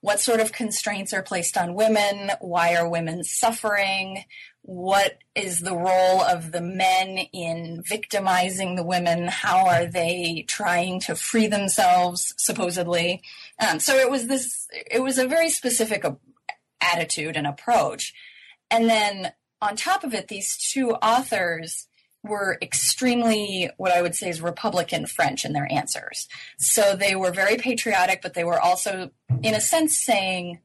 [0.01, 4.25] what sort of constraints are placed on women, why are women suffering,
[4.63, 10.99] what is the role of the men in victimizing the women, how are they trying
[11.01, 13.21] to free themselves supposedly.
[13.59, 16.03] Um, so it was this it was a very specific
[16.83, 18.13] attitude and approach.
[18.69, 21.87] And then on top of it, these two authors
[22.23, 26.27] were extremely what I would say is Republican French in their answers.
[26.57, 30.59] So they were very patriotic, but they were also, in a sense, saying,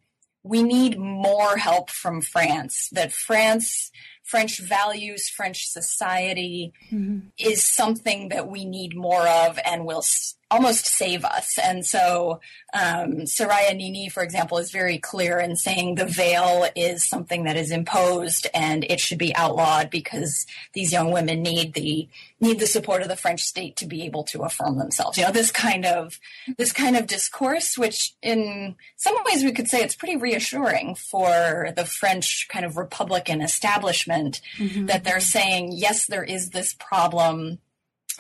[0.45, 3.91] we need more help from France, that France
[4.23, 7.29] French values, French society mm-hmm.
[7.39, 10.05] is something that we need more of and will
[10.51, 11.59] almost save us.
[11.59, 12.41] And so
[12.73, 17.57] um, Soraya Nini, for example, is very clear in saying the veil is something that
[17.57, 22.09] is imposed and it should be outlawed because these young women need the
[22.41, 25.19] need the support of the French state to be able to affirm themselves.
[25.19, 26.19] You know, this kind of
[26.57, 31.73] this kind of discourse, which in some ways we could say it's pretty reassuring for
[31.75, 34.87] the French kind of Republican establishment mm-hmm.
[34.87, 37.59] that they're saying, yes, there is this problem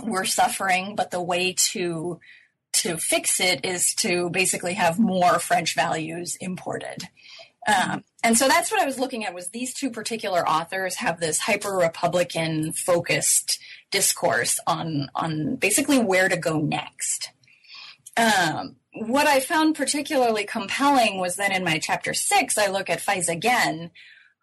[0.03, 2.21] we're suffering, but the way to
[2.75, 7.05] to fix it is to basically have more French values imported.
[7.67, 11.19] Um, and so that's what I was looking at was these two particular authors have
[11.19, 13.59] this hyper Republican focused
[13.91, 17.31] discourse on on basically where to go next.
[18.17, 23.01] Um, what I found particularly compelling was that in my chapter six, I look at
[23.01, 23.91] Faiza Guène,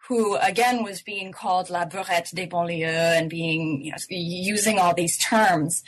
[0.08, 4.94] who again was being called La Beurette des banlieues and being, you know, using all
[4.94, 5.84] these terms.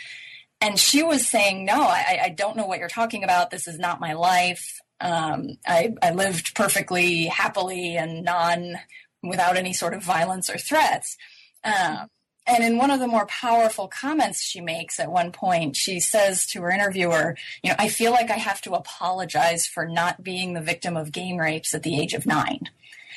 [0.59, 3.51] And she was saying, no, I, I don't know what you're talking about.
[3.51, 4.79] This is not my life.
[4.99, 8.77] Um, I, I lived perfectly happily and non,
[9.21, 11.15] without any sort of violence or threats.
[11.63, 12.07] Um,
[12.47, 16.47] and in one of the more powerful comments she makes at one point, she says
[16.47, 20.53] to her interviewer, You know, I feel like I have to apologize for not being
[20.53, 22.69] the victim of gang rapes at the age of nine.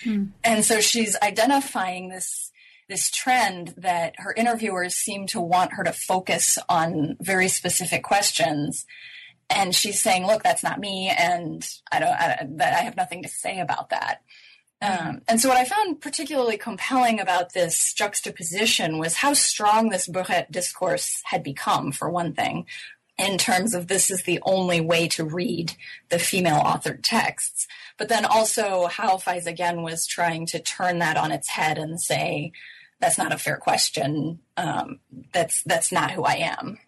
[0.02, 0.26] Hmm.
[0.42, 2.50] And so she's identifying this
[2.88, 8.84] this trend that her interviewers seem to want her to focus on very specific questions
[9.48, 13.22] and she's saying look that's not me and i don't I, that i have nothing
[13.22, 14.22] to say about that
[14.82, 15.08] hmm.
[15.08, 20.08] um, and so what i found particularly compelling about this juxtaposition was how strong this
[20.08, 22.66] beurette discourse had become for one thing
[23.20, 25.74] in terms of this is the only way to read
[26.08, 27.66] the female authored texts
[28.00, 32.00] but then also how Faiza Guène was trying to turn that on its head and
[32.00, 32.50] say,
[32.98, 34.38] that's not a fair question.
[34.56, 35.00] Um,
[35.34, 36.78] that's that's not who I am.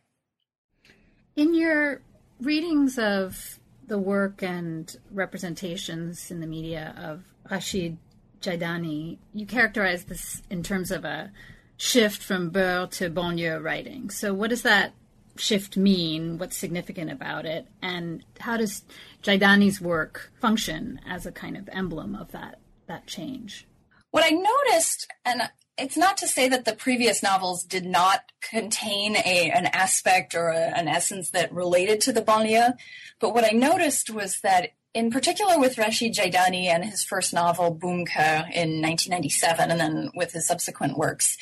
[1.36, 2.00] In your
[2.40, 7.98] readings of the work and representations in the media of Rachid
[8.40, 11.30] Djaïdani, you characterize this in terms of a
[11.76, 14.08] shift from Beur to banlieue writing.
[14.08, 14.94] So, what does that
[15.36, 16.38] shift mean?
[16.38, 17.66] What's significant about it?
[17.80, 18.82] And how does
[19.22, 23.66] Djaïdani's work function as a kind of emblem of that, that change?
[24.10, 25.42] What I noticed, and
[25.78, 30.48] it's not to say that the previous novels did not contain a, an aspect or
[30.48, 32.74] a, an essence that related to the banlieue,
[33.18, 37.74] but what I noticed was that in particular with Rachid Djaïdani and his first novel,
[37.74, 41.38] Boumkœur, in 1997, and then with his subsequent works,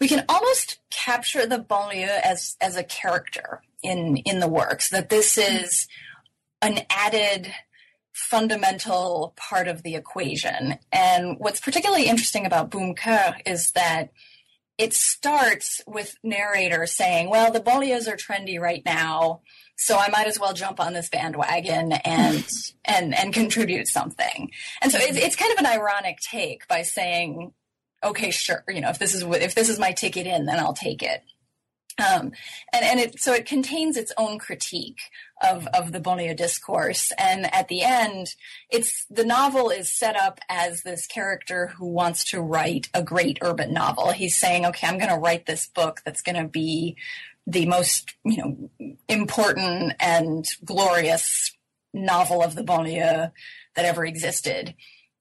[0.00, 5.10] we can almost capture the banlieue as, as a character in, in the works, that
[5.10, 5.86] this is
[6.62, 7.52] an added
[8.12, 10.78] fundamental part of the equation.
[10.92, 14.12] And what's particularly interesting about Boumkœur is that
[14.78, 19.40] it starts with narrator saying, well, the banlieues are trendy right now,
[19.76, 22.46] so I might as well jump on this bandwagon and
[22.84, 24.50] and and contribute something.
[24.80, 27.52] And so it's, it's kind of an ironic take by saying,
[28.04, 30.74] okay, sure, you know, if this is if this is my ticket in, then I'll
[30.74, 31.22] take it.
[31.98, 32.32] Um,
[32.72, 34.98] and and it so it contains its own critique
[35.48, 37.12] of of the banlieue discourse.
[37.18, 38.34] And at the end,
[38.68, 43.38] it's the novel is set up as this character who wants to write a great
[43.42, 44.10] urban novel.
[44.10, 46.96] He's saying, okay, I'm going to write this book that's going to be
[47.46, 51.52] the most you know important and glorious
[51.92, 53.30] novel of the banlieue
[53.76, 54.74] that ever existed.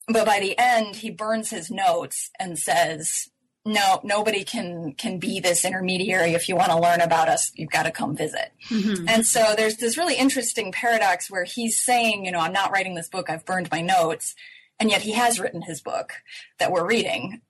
[0.07, 3.29] But by the end, he burns his notes and says,
[3.65, 6.33] no nobody can can be this intermediary.
[6.33, 8.51] If you want to learn about us you've got to come visit.
[8.69, 9.07] Mm-hmm.
[9.07, 12.95] and so there's this really interesting paradox where he's saying you know i'm not writing
[12.95, 13.29] this book.
[13.29, 14.35] I've burned my notes.
[14.79, 16.13] And yet he has written his book
[16.57, 17.41] that we're reading.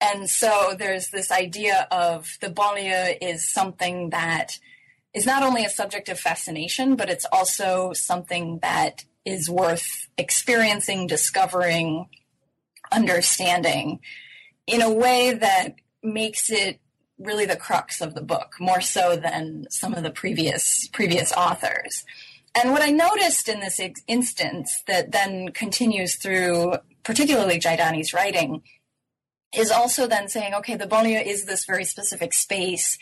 [0.00, 4.58] And so there's this idea of the banlieue is something that
[5.14, 11.06] is not only a subject of fascination but it's also something that is worth experiencing
[11.06, 12.08] discovering
[12.92, 14.00] understanding
[14.66, 16.80] in a way that makes it
[17.18, 22.04] really the crux of the book, more so than some of the previous previous authors.
[22.54, 28.62] And what I noticed in this instance that then continues through particularly Djaïdani's writing
[29.54, 32.98] is also then saying, okay, the banlieue is this very specific space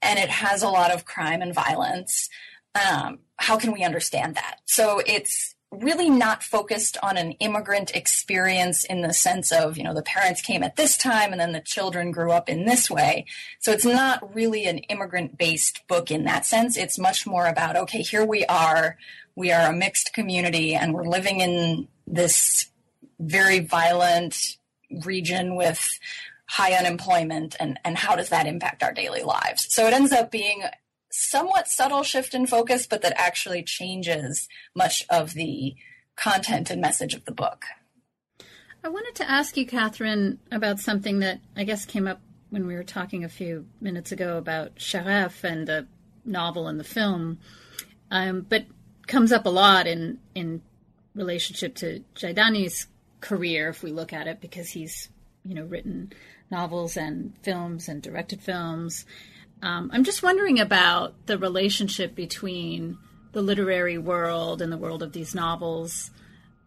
[0.00, 2.28] and it has a lot of crime and violence.
[2.74, 4.60] Um, how can we understand that?
[4.66, 9.94] So it's really not focused on an immigrant experience in the sense of, you know,
[9.94, 13.24] the parents came at this time and then the children grew up in this way.
[13.58, 16.76] So it's not really an immigrant based book in that sense.
[16.76, 18.98] It's much more about, okay, here we are.
[19.34, 22.66] We are a mixed community and we're living in this
[23.18, 24.58] very violent
[25.04, 25.82] region with
[26.46, 29.72] high unemployment and, and how does that impact our daily lives?
[29.72, 30.64] So it ends up being
[31.12, 35.74] somewhat subtle shift in focus, but that actually changes much of the
[36.16, 37.64] content and message of the book.
[38.82, 42.74] I wanted to ask you, Catherine, about something that I guess came up when we
[42.74, 45.86] were talking a few minutes ago about Charef and the
[46.24, 47.38] novel and the film,
[48.10, 48.66] um, but
[49.06, 50.62] comes up a lot in in
[51.14, 52.86] relationship to Djaïdani's
[53.20, 55.08] career, if we look at it, because he's
[55.44, 56.12] you know written
[56.50, 59.04] novels and films and directed films.
[59.62, 62.98] Um, I'm just wondering about the relationship between
[63.32, 66.10] the literary world and the world of these novels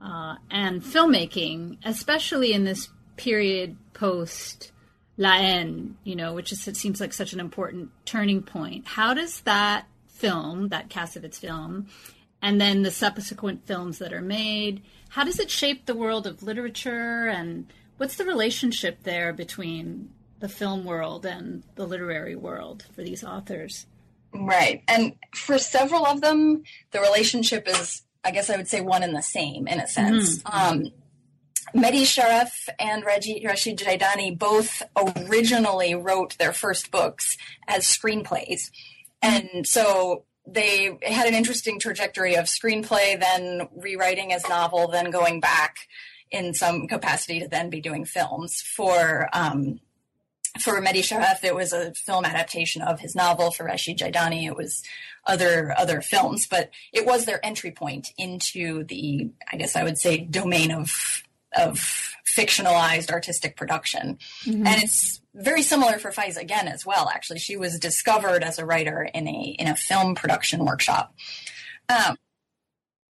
[0.02, 4.72] uh, and filmmaking, especially in this period post
[5.18, 8.88] La Haine, you know, which is, it seems like such an important turning point.
[8.88, 11.88] How does that film, that Kassovitz film,
[12.42, 16.44] and then the subsequent films that are made, how does it shape the world of
[16.44, 20.10] literature and what's the relationship there between
[20.40, 23.86] the film world and the literary world for these authors.
[24.34, 24.84] Right.
[24.88, 29.16] And for several of them, the relationship is, I guess I would say, one and
[29.16, 30.44] the same in a sense.
[30.44, 30.86] Mm-hmm.
[30.86, 30.92] Um,
[31.74, 38.72] Mehdi Charef and Rachid Djaïdani both originally wrote their first books as screenplays.
[39.22, 45.40] And so they had an interesting trajectory of screenplay, then rewriting as novel, then going
[45.40, 45.76] back
[46.30, 48.62] in some capacity to then be doing films.
[48.62, 49.80] For um,
[50.60, 53.52] for Mehdi Charef, it was a film adaptation of his novel.
[53.52, 54.84] For Rachid Djaïdani, it was
[55.26, 59.98] other other films, but it was their entry point into the, I guess I would
[59.98, 61.24] say, domain of
[61.56, 61.80] of
[62.38, 64.18] fictionalized artistic production.
[64.44, 64.68] Mm-hmm.
[64.68, 67.10] And it's very similar for Faiza Guène as well.
[67.10, 71.14] Actually, she was discovered as a writer in a in a film production workshop.
[71.90, 72.18] Um,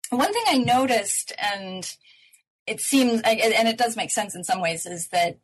[0.10, 1.90] one thing I noticed, and
[2.68, 5.40] it seems, and it does make sense in some ways, is that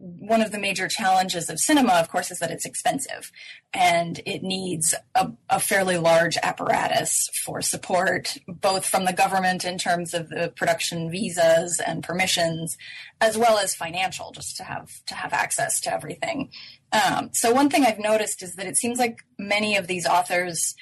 [0.00, 3.30] one of the major challenges of cinema, of course, is that it's expensive
[3.74, 9.76] and it needs a, a, fairly large apparatus for support, both from the government in
[9.76, 12.78] terms of the production visas and permissions,
[13.20, 16.50] as well as financial, just to have to have access to everything.
[16.92, 20.74] Um, so one thing I've noticed is that it seems like many of these authors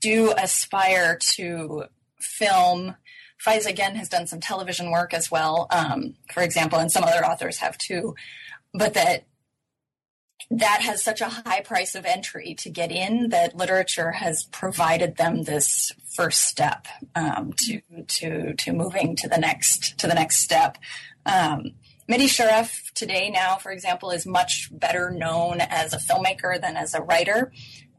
[0.00, 1.84] do aspire to
[2.18, 2.96] film.
[3.44, 7.24] Faiza Guène has done some television work as well, um, for example, and some other
[7.24, 8.14] authors have too
[8.76, 9.26] but that
[10.50, 15.16] that has such a high price of entry to get in that literature has provided
[15.16, 20.36] them this first step um, to to to moving to the next to the next
[20.36, 20.78] step.
[21.24, 21.72] Um,
[22.08, 26.94] Mehdi Charef today now, for example, is much better known as a filmmaker than as
[26.94, 27.52] a writer.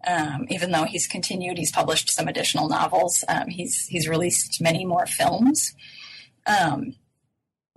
[0.06, 3.26] Um, even though he's continued, he's published some additional novels.
[3.28, 5.76] Um, he's he's released many more films.
[6.46, 6.96] Um,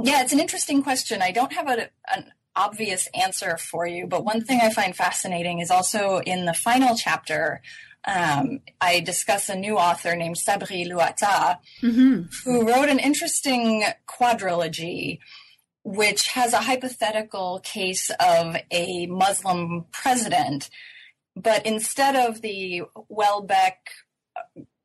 [0.03, 1.22] yeah, it's an interesting question.
[1.22, 4.07] I don't have a, an obvious answer for you.
[4.07, 7.62] But one thing I find fascinating is also in the final chapter,
[8.05, 12.22] um, I discuss a new author named Sabri Louatah, mm-hmm.
[12.44, 15.18] who wrote an interesting quadrilogy,
[15.84, 20.70] which has a hypothetical case of a Muslim president.
[21.36, 23.74] But instead of the Houellebecq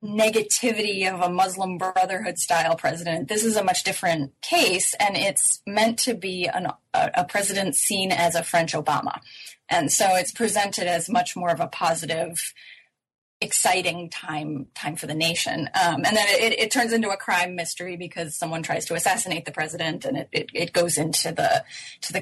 [0.06, 3.28] negativity of a Muslim Brotherhood style president.
[3.28, 7.76] This is a much different case, and it's meant to be an, a, a, president
[7.76, 9.20] seen as a French Obama.
[9.70, 12.54] And so it's presented as much more of a positive,
[13.42, 15.70] exciting time time for the nation.
[15.82, 19.46] Um, and then it, it, turns into a crime mystery because someone tries to assassinate
[19.46, 21.64] the president, and it, it, it goes into the
[22.02, 22.22] to the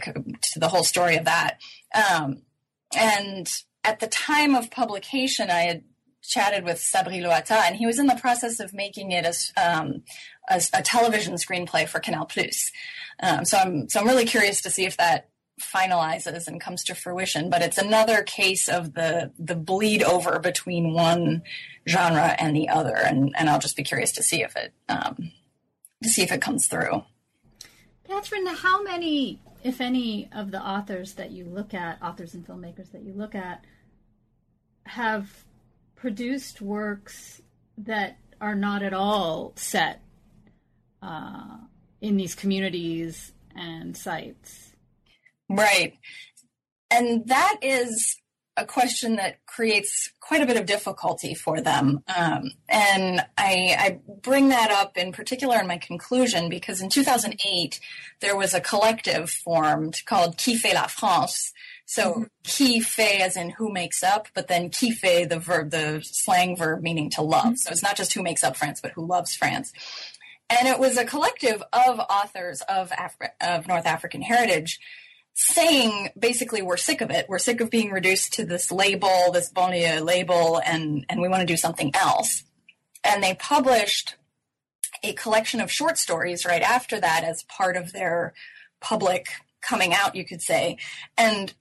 [0.53, 1.59] to the whole story of that.
[1.93, 2.43] Um,
[2.95, 3.47] and
[3.83, 5.83] at the time of publication, I had
[6.23, 10.03] chatted with Sabri Louatah, and he was in the process of making it as um,
[10.49, 12.71] a, a, television screenplay for Canal Plus.
[13.21, 15.29] Um, so I'm so I'm really curious to see if that
[15.61, 17.49] finalizes and comes to fruition.
[17.49, 21.43] But it's another case of the the bleed over between one
[21.87, 25.31] genre and the other, and and I'll just be curious to see if it um,
[26.01, 27.03] to see if it comes through.
[28.07, 32.91] Catherine, how many, if any, of the authors that you look at, authors and filmmakers
[32.91, 33.63] that you look at,
[34.85, 35.45] have
[36.03, 37.41] produced works
[37.77, 40.01] that are not at all set
[41.01, 41.59] uh,
[42.01, 44.73] in these communities and sites.
[45.47, 45.93] Right.
[46.91, 48.17] And that is
[48.57, 52.03] a question that creates quite a bit of difficulty for them.
[52.13, 57.79] Um, and I, I, bring that up in particular in my conclusion because in 2008,
[58.19, 61.53] there was a collective formed called Qui fait la France,
[61.85, 62.23] so mm-hmm.
[62.45, 66.81] qui fait as in who makes up, but then kiffe the verb, the slang verb
[66.81, 67.45] meaning to love.
[67.45, 67.55] Mm-hmm.
[67.55, 69.73] So it's not just who makes up France, but who loves France.
[70.49, 74.79] And it was a collective of authors of Afri- of North African heritage
[75.33, 77.25] saying basically we're sick of it.
[77.27, 81.41] We're sick of being reduced to this label, this banlieue label, and and we want
[81.41, 82.43] to do something else.
[83.03, 84.15] And they published
[85.01, 88.33] a collection of short stories right after that as part of their
[88.79, 89.27] public
[89.67, 90.77] coming out, you could say.
[91.17, 91.53] And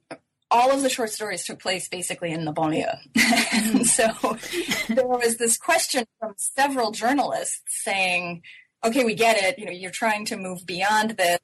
[0.50, 2.98] all of the short stories took place basically in the banlieue.
[3.54, 3.82] and hmm.
[3.84, 4.36] so
[4.88, 8.42] there was this question from several journalists saying,
[8.84, 9.58] okay, we get it.
[9.58, 11.40] You know, you're trying to move beyond this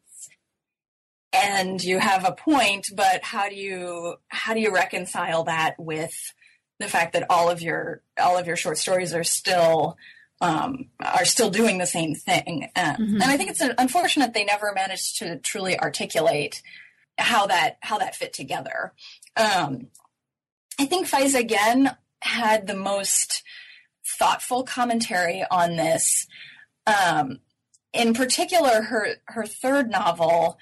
[1.33, 6.35] and you have a point, but how do you, how do you reconcile that with
[6.79, 9.97] the fact that all of your, all of your short stories are still
[10.41, 12.71] um, are still doing the same thing.
[12.77, 13.15] Um, mm-hmm.
[13.15, 16.63] And I think it's unfortunate they never managed to truly articulate
[17.19, 18.93] how that how that fit together.
[19.37, 19.89] Um,
[20.79, 23.43] I think Faiza Guène had the most
[24.19, 26.27] thoughtful commentary on this.
[26.87, 27.41] Um,
[27.93, 30.59] in particular, her her third novel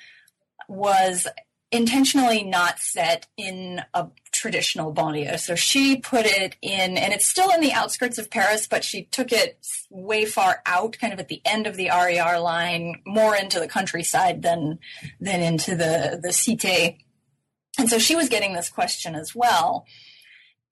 [0.68, 1.26] was
[1.70, 4.06] intentionally not set in a
[4.46, 5.40] traditional banlieue.
[5.40, 9.02] So she put it in, and it's still in the outskirts of Paris, but she
[9.06, 9.58] took it
[9.90, 13.66] way far out, kind of at the end of the RER line, more into the
[13.66, 14.78] countryside than
[15.20, 16.98] than into the the cité.
[17.76, 19.84] And so she was getting this question as well.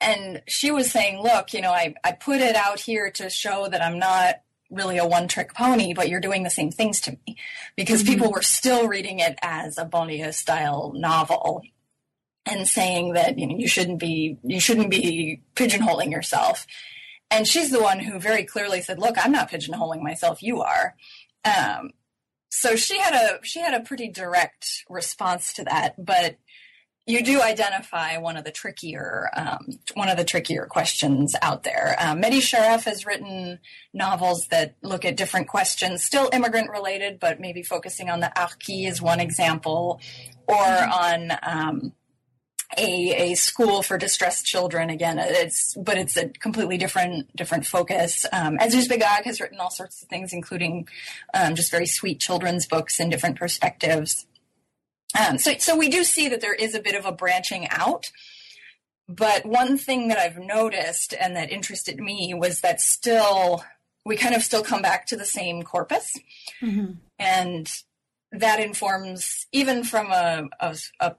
[0.00, 3.68] And she was saying, look, you know, I, I put it out here to show
[3.68, 4.36] that I'm not
[4.70, 7.36] really a one trick pony, but you're doing the same things to me
[7.76, 8.12] because mm-hmm.
[8.12, 11.62] people were still reading it as a banlieue style novel
[12.46, 16.66] and saying that you know you shouldn't be you shouldn't be pigeonholing yourself.
[17.30, 20.42] And she's the one who very clearly said, "Look, I'm not pigeonholing myself.
[20.42, 20.94] You are."
[21.44, 21.90] Um,
[22.50, 26.36] so she had a she had a pretty direct response to that, but
[27.06, 31.96] you do identify one of the trickier um, one of the trickier questions out there.
[31.98, 33.58] Um, Mehdi Charef has written
[33.92, 38.86] novels that look at different questions, still immigrant related, but maybe focusing on the Harki
[38.88, 40.00] is one example,
[40.46, 41.92] or on um,
[42.78, 44.90] a, a school for distressed children.
[44.90, 48.26] Again, it's but it's a completely different different focus.
[48.32, 50.88] Um, Begag has written all sorts of things, including
[51.32, 54.26] um, just very sweet children's books and different perspectives.
[55.18, 58.10] Um, so, so we do see that there is a bit of a branching out.
[59.08, 63.62] But one thing that I've noticed and that interested me was that still
[64.04, 66.12] we kind of still come back to the same corpus,
[66.62, 66.92] mm-hmm.
[67.18, 67.72] and
[68.32, 71.14] that informs even from a, a, a,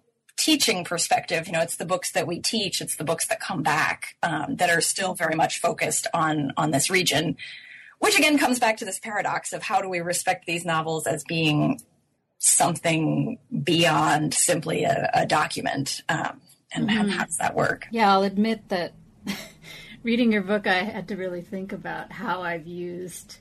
[0.45, 1.47] teaching perspective.
[1.47, 4.57] You know, it's the books that we teach, it's the books that come back um,
[4.57, 7.35] that are still very much focused on on this region,
[7.97, 11.23] which again comes back to this paradox of how do we respect these novels as
[11.23, 11.81] being
[12.37, 16.03] something beyond simply a, a document.
[16.09, 16.41] Um,
[16.71, 17.09] and, mm-hmm.
[17.09, 17.87] how does that work?
[17.89, 18.93] Yeah, I'll admit that
[20.03, 23.37] reading your book, I had to really think about how I've used,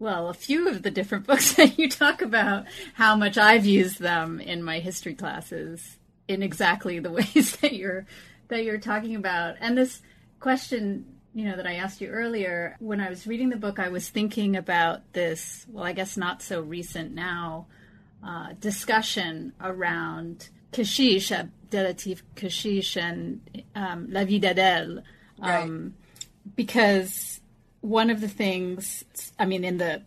[0.00, 2.64] well, a few of the different books that you talk about,
[2.94, 5.97] how much I've used them in my history classes
[6.28, 8.06] in exactly the ways that you're
[8.48, 9.56] that you're talking about.
[9.60, 10.00] And this
[10.40, 11.04] question,
[11.34, 14.08] you know, that I asked you earlier, when I was reading the book, I was
[14.08, 17.66] thinking about this, well, I guess not so recent now,
[18.24, 23.40] uh, discussion around Kechiche, Abdellatif Kechiche, and
[23.74, 25.02] um, La Vie d'Adèle.
[25.40, 26.56] Um, right.
[26.56, 27.40] Because
[27.80, 29.04] one of the things,
[29.38, 30.02] I mean, in the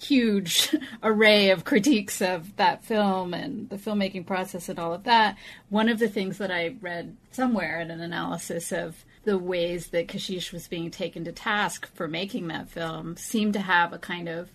[0.00, 5.36] huge array of critiques of that film and the filmmaking process and all of that,
[5.68, 10.08] one of the things that I read somewhere in an analysis of the ways that
[10.08, 14.28] Kechiche was being taken to task for making that film seemed to have a kind
[14.28, 14.50] of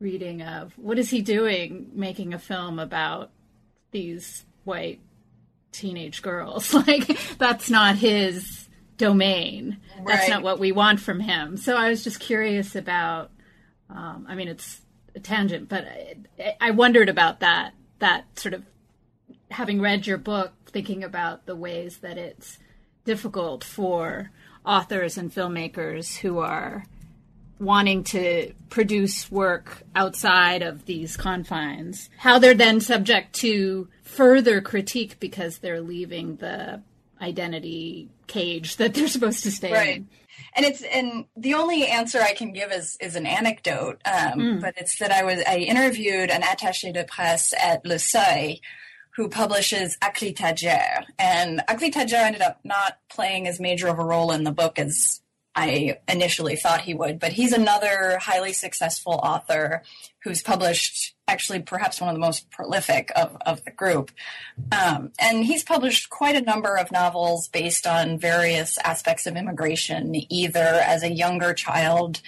[0.00, 3.30] reading of what is he doing making a film about
[3.92, 5.00] these white
[5.70, 6.74] teenage girls?
[6.86, 8.68] Like that's not his
[8.98, 9.78] domain.
[9.98, 10.06] Right.
[10.06, 11.56] that's not what we want from him.
[11.56, 13.30] So i was just curious about
[13.94, 14.80] um, i mean it's
[15.14, 15.84] a tangent but
[16.38, 18.62] I, I wondered about that that sort of
[19.50, 22.58] having read your book thinking about the ways that it's
[23.04, 24.30] difficult for
[24.64, 26.84] authors and filmmakers who are
[27.58, 35.18] wanting to produce work outside of these confines, how they're then subject to further critique
[35.20, 36.82] because they're leaving the
[37.20, 39.96] identity cage that they're supposed to stay right.
[39.98, 40.08] in.
[40.54, 44.60] And it's and the only answer I can give is is an anecdote, um, mm.
[44.60, 48.60] but it's that I was I interviewed an attaché de presse at Le Seuil
[49.16, 50.34] who publishes Akli
[51.18, 54.78] and Akli Tadjer ended up not playing as major of a role in the book
[54.78, 55.20] as
[55.54, 59.82] I initially thought he would, but he's another highly successful author
[60.24, 64.10] who's published actually perhaps one of the most prolific of, of the group.
[64.70, 70.14] Um, and he's published quite a number of novels based on various aspects of immigration,
[70.32, 72.20] either as a younger child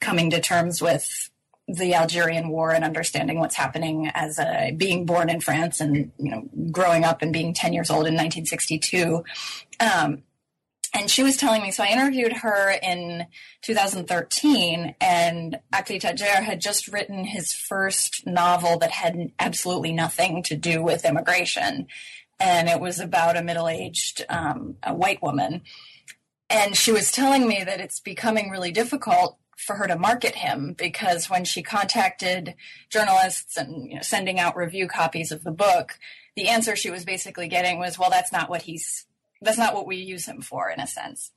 [0.00, 1.30] coming to terms with
[1.68, 6.30] the Algerian War and understanding what's happening as a being born in France and you
[6.30, 9.22] know growing up and being 10 years old in 1962
[9.80, 10.22] um,
[10.94, 13.26] and she was telling me so i interviewed her in
[13.62, 20.56] 2013 and akli tadjer had just written his first novel that had absolutely nothing to
[20.56, 21.86] do with immigration.
[22.40, 25.62] And it was about a middle-aged um, a white woman.
[26.48, 30.74] And she was telling me that it's becoming really difficult for her to market him
[30.78, 32.54] because when she contacted
[32.90, 35.98] journalists and you know, sending out review copies of the book
[36.36, 39.07] the answer she was basically getting was well that's not what he's
[39.42, 41.32] that's not what we use him for in a sense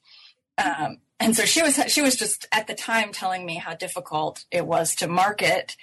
[0.58, 4.46] um, and so she was she was just at the time telling me how difficult
[4.52, 5.76] it was to market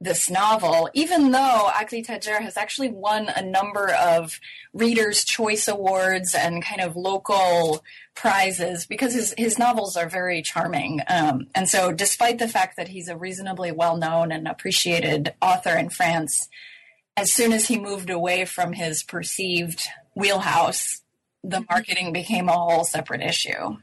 [0.00, 4.38] this novel, even though Akli Tadjer has actually won a number of
[4.72, 7.82] Reader's Choice Awards and kind of local
[8.14, 11.00] prizes because his, his novels are very charming.
[11.08, 15.76] Um, and so, despite the fact that he's a reasonably well known and appreciated author
[15.76, 16.48] in France,
[17.16, 21.02] as soon as he moved away from his perceived wheelhouse,
[21.44, 23.76] the marketing became a whole separate issue.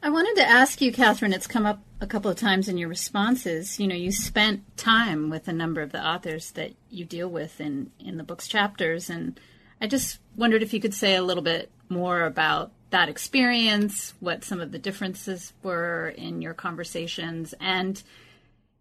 [0.00, 2.88] I wanted to ask you, Catherine, it's come up a couple of times in your
[2.88, 3.80] responses.
[3.80, 7.60] You know, you spent time with a number of the authors that you deal with
[7.60, 9.38] in, in the book's chapters, and
[9.80, 14.44] I just wondered if you could say a little bit more about that experience, what
[14.44, 18.00] some of the differences were in your conversations, and,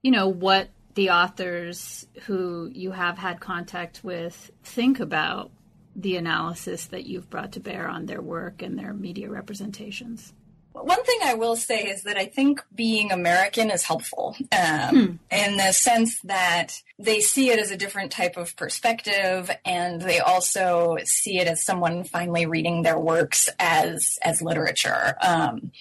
[0.03, 5.51] you know, what the authors who you have had contact with think about
[5.97, 10.31] the analysis that you've brought to bear on their work and their media representations?
[10.73, 15.15] One thing I will say is that I think being American is helpful um, hmm.
[15.31, 20.19] in the sense that they see it as a different type of perspective, and they
[20.19, 25.15] also see it as someone finally reading their works as as literature.
[25.19, 25.71] Um,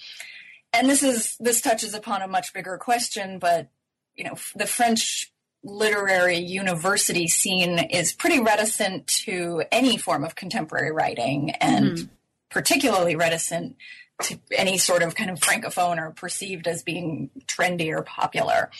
[0.73, 3.69] and this is this touches upon a much bigger question, but
[4.15, 5.31] you know, the French
[5.63, 12.05] literary university scene is pretty reticent to any form of contemporary writing, and mm-hmm.
[12.49, 13.75] particularly reticent
[14.23, 18.71] to any sort of kind of francophone or perceived as being trendy or popular.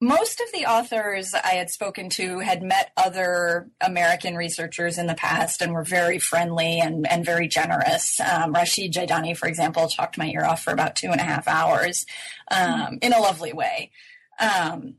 [0.00, 5.14] Most of the authors I had spoken to had met other American researchers in the
[5.14, 8.20] past and were very friendly and, and very generous.
[8.20, 11.48] Um, Rachid Djaïdani, for example, talked my ear off for about two and a half
[11.48, 12.04] hours
[12.50, 13.90] um, in a lovely way.
[14.38, 14.96] Um,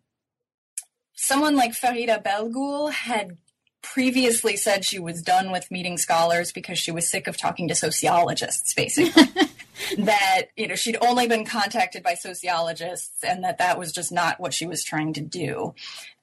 [1.18, 3.38] someone like Farida Belghoul had
[3.82, 7.76] previously said she was done with meeting scholars because she was sick of talking to
[7.76, 9.24] sociologists, basically.
[9.97, 14.39] that, you know, she'd only been contacted by sociologists and that that was just not
[14.39, 15.73] what she was trying to do.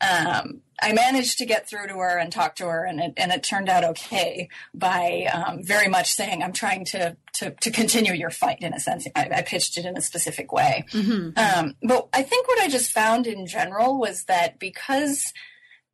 [0.01, 3.33] Um, I managed to get through to her and talk to her, and it, and
[3.33, 8.13] it turned out okay by um, very much saying, I'm trying to, to, to, continue
[8.13, 9.07] your fight in a sense.
[9.15, 10.85] I, I pitched it in a specific way.
[10.91, 11.39] Mm-hmm.
[11.39, 15.33] Um, but I think what I just found in general was that because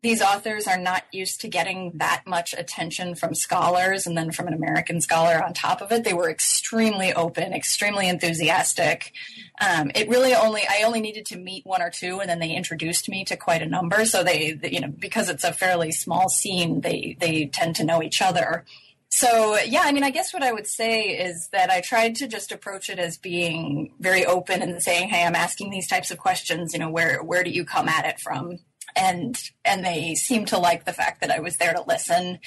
[0.03, 4.49] these authors are not used to getting that much attention from scholars and then from
[4.49, 6.05] an American scholar on top of it.
[6.05, 9.13] They were extremely open, extremely enthusiastic.
[9.61, 12.53] Um, it really only, I only needed to meet one or two and then they
[12.53, 14.07] introduced me to quite a number.
[14.07, 18.03] So they, you know, because it's a fairly small scene, they, they tend to know
[18.03, 18.65] each other.
[19.13, 22.29] So yeah, I mean, I guess what I would say is that I tried to
[22.29, 26.19] just approach it as being very open and saying, "Hey, I'm asking these types of
[26.19, 26.73] questions.
[26.73, 28.61] You know, where where do you come at it from?"
[28.97, 32.38] And and they seemed to like the fact that I was there to listen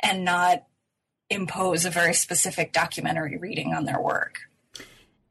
[0.00, 0.64] and not
[1.30, 4.40] impose a very specific documentary reading on their work.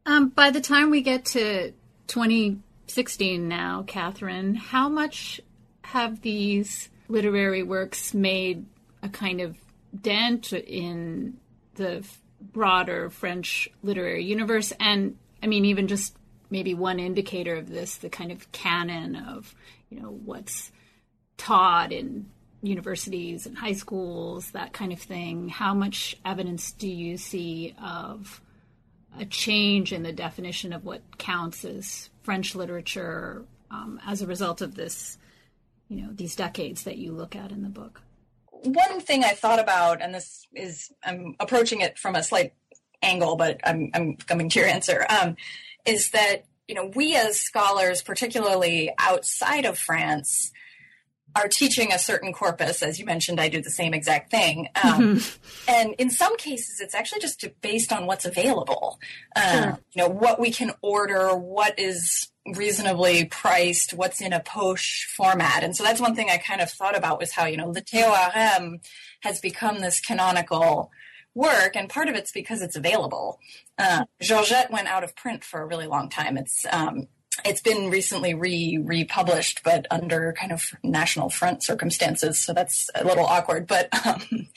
[0.05, 1.71] Um, by the time we get to
[2.07, 5.39] 2016 now, Catherine, how much
[5.83, 8.65] have these literary works made
[9.01, 9.55] a kind of
[9.99, 11.37] dent in
[11.75, 12.05] the
[12.41, 14.73] broader French literary universe?
[14.79, 16.15] And I mean, even just
[16.49, 19.55] maybe one indicator of this, the kind of canon of
[19.93, 20.71] you know what's
[21.37, 22.25] taught in
[22.61, 25.49] universities and high schools, that kind of thing.
[25.49, 28.41] How much evidence do you see of
[29.19, 34.61] a change in the definition of what counts as French literature um, as a result
[34.61, 35.17] of this,
[35.89, 38.01] you know, these decades that you look at in the book?
[38.49, 42.53] One thing I thought about, and this is I'm approaching it from a slight
[43.01, 45.35] angle, but I'm I'm coming to your answer, um,
[45.85, 50.51] is that you know, we as scholars, particularly outside of France,
[51.35, 52.83] are teaching a certain corpus.
[52.83, 54.67] As you mentioned, I do the same exact thing.
[54.83, 55.69] Um, mm-hmm.
[55.69, 58.99] And in some cases, it's actually just based on what's available.
[59.35, 59.79] Uh, sure.
[59.93, 65.63] You know, what we can order, what is reasonably priced, what's in a poche format.
[65.63, 67.81] And so that's one thing I kind of thought about was how, you know, the
[67.81, 68.79] Thé au Harem
[69.21, 70.91] has become this canonical
[71.35, 73.39] work, and part of it's because it's available.
[73.77, 76.37] Uh, Georgette went out of print for a really long time.
[76.37, 77.07] It's um,
[77.45, 83.03] it's been recently re republished, but under kind of national front circumstances, so that's a
[83.03, 83.67] little awkward.
[83.67, 84.47] But um,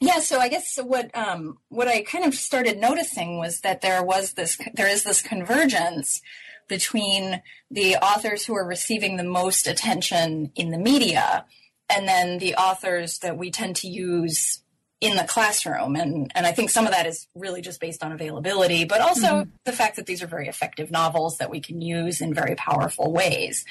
[0.00, 4.02] yeah, so I guess what um, what I kind of started noticing was that there
[4.02, 6.20] was this there is this convergence
[6.68, 11.44] between the authors who are receiving the most attention in the media
[11.88, 14.62] and then the authors that we tend to use
[15.02, 15.96] in the classroom.
[15.96, 19.26] And, and I think some of that is really just based on availability, but also
[19.26, 19.50] mm-hmm.
[19.64, 23.12] the fact that these are very effective novels that we can use in very powerful
[23.12, 23.64] ways.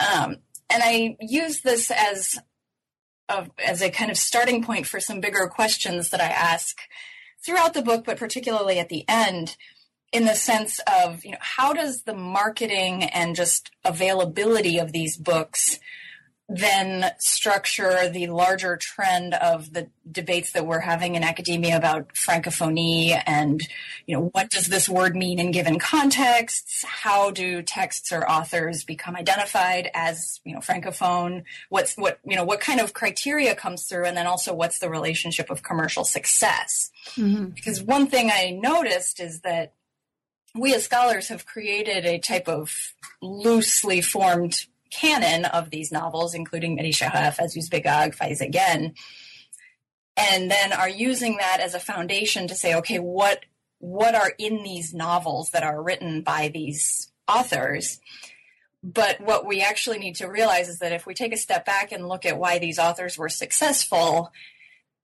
[0.00, 0.38] Um,
[0.70, 2.38] and I use this as
[3.28, 6.78] a, as a kind of starting point for some bigger questions that I ask
[7.44, 9.56] throughout the book, but particularly at the end
[10.12, 15.18] in the sense of, you know, how does the marketing and just availability of these
[15.18, 15.78] books
[16.52, 23.22] then structure the larger trend of the debates that we're having in academia about francophonie
[23.24, 23.60] and
[24.06, 26.84] you know what does this word mean in given contexts?
[26.84, 31.44] How do texts or authors become identified as you know francophone?
[31.68, 34.06] What's what you know what kind of criteria comes through?
[34.06, 36.90] And then also what's the relationship of commercial success?
[37.16, 37.46] Mm-hmm.
[37.46, 39.72] because one thing i noticed is that
[40.54, 42.70] we as scholars have created a type of
[43.22, 48.94] loosely formed canon of these novels, including Mehdi Charef, Azouz Begag, Faiza Guène,
[50.16, 53.44] and then are using that as a foundation to say, okay, what
[53.78, 57.98] what are in these novels that are written by these authors?
[58.82, 61.92] But what we actually need to realize is that if we take a step back
[61.92, 64.32] and look at why these authors were successful,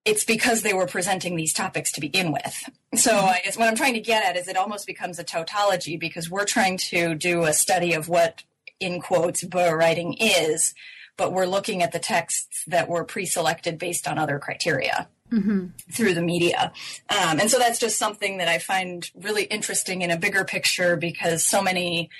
[0.06, 2.70] it's because they were presenting these topics to begin with.
[2.94, 3.26] So mm-hmm.
[3.26, 6.30] I guess what I'm trying to get at is it almost becomes a tautology because
[6.30, 8.44] we're trying to do a study of what,
[8.80, 10.74] in quotes, writing is,
[11.16, 15.08] but we're looking at the texts that were pre-selected based on other criteria.
[15.32, 15.66] Mm-hmm.
[15.90, 16.72] Through the media.
[17.10, 20.94] Um, and so that's just something that I find really interesting in a bigger picture
[20.94, 22.10] because so many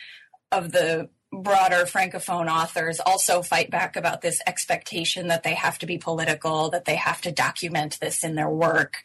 [0.50, 5.86] of the broader francophone authors also fight back about this expectation that they have to
[5.86, 8.96] be political, that they have to document this in their work.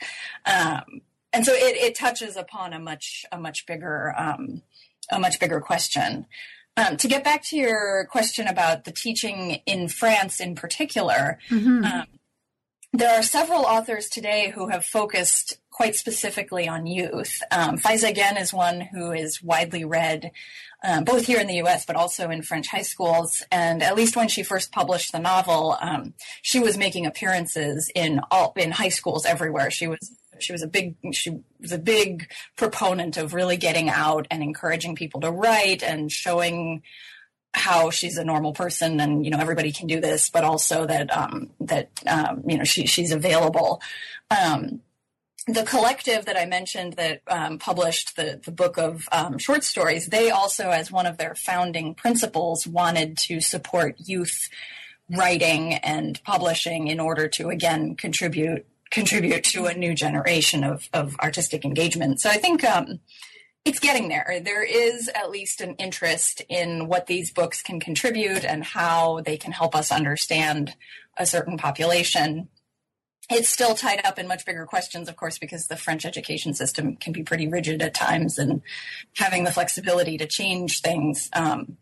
[0.46, 1.02] Um,
[1.34, 4.62] and so it, it, touches upon a much a much bigger um,
[5.10, 6.26] a much bigger question.
[6.78, 11.84] Um, to get back to your question about the teaching in France in particular, mm-hmm.
[11.84, 12.06] Um,
[12.94, 17.42] there are several authors today who have focused quite specifically on youth.
[17.50, 20.32] Um, Faiza is one who is widely read
[20.84, 23.44] um, both here in the US, but also in French high schools.
[23.52, 28.22] And at least when she first published the novel, um, she was making appearances in
[28.32, 29.70] all in high schools everywhere.
[29.72, 34.28] She was she was a big she was a big proponent of really getting out
[34.32, 36.82] and encouraging people to write and showing
[37.54, 41.16] how she's a normal person and you know everybody can do this but also that
[41.16, 43.82] um, that um, you know she, she's available
[44.32, 44.80] um,
[45.48, 50.08] the collective that I mentioned that um, published the, the book of um, short stories,
[50.08, 54.50] they also, as one of their founding principles, wanted to support youth
[55.10, 61.16] writing and publishing in order to again contribute contribute to a new generation of, of
[61.22, 62.20] artistic engagement.
[62.20, 63.00] So I think um,
[63.64, 64.42] it's getting there.
[64.44, 69.38] There is at least an interest in what these books can contribute and how they
[69.38, 70.76] can help us understand
[71.18, 72.50] a certain population.
[73.32, 76.98] It's still tied up in much bigger questions, of course, because the French education system
[76.98, 78.62] can be pretty rigid at times, and
[79.16, 81.78] having the flexibility to change things um,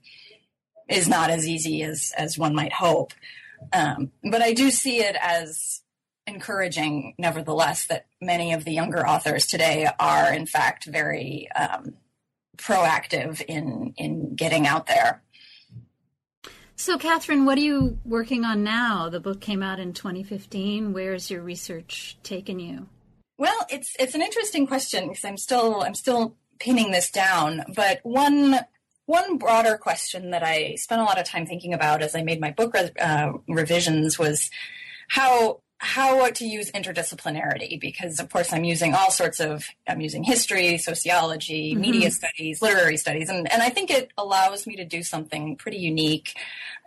[0.87, 3.13] is not as easy as as one might hope.
[3.73, 5.81] Um, but I do see it as
[6.27, 11.95] encouraging, nevertheless, that many of the younger authors today are, in fact, very um,
[12.57, 15.23] proactive in in getting out there.
[16.79, 19.09] So, Catherine, what are you working on now?
[19.09, 20.93] The book came out in 2015.
[20.93, 22.87] Where's your research taken you?
[23.37, 27.65] Well, it's it's an interesting question because I'm still I'm still pinning this down.
[27.75, 28.59] But one
[29.07, 32.39] one broader question that I spent a lot of time thinking about as I made
[32.39, 34.49] my book uh, revisions was
[35.09, 40.23] how how to use interdisciplinarity because of course i'm using all sorts of i'm using
[40.23, 41.81] history sociology mm-hmm.
[41.81, 45.77] media studies literary studies and, and i think it allows me to do something pretty
[45.77, 46.35] unique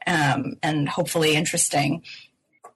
[0.07, 2.03] um, and hopefully interesting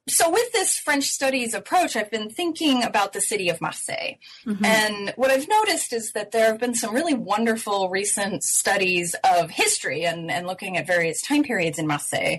[0.08, 4.14] so with this french studies approach i've been thinking about the city of marseille
[4.46, 4.64] mm-hmm.
[4.64, 9.50] and what i've noticed is that there have been some really wonderful recent studies of
[9.50, 12.38] history and, and looking at various time periods in marseille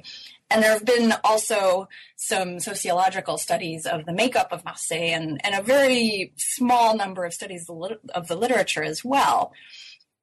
[0.49, 5.55] and there have been also some sociological studies of the makeup of Marseille and, and
[5.55, 7.69] a very small number of studies
[8.15, 9.51] of the literature as well.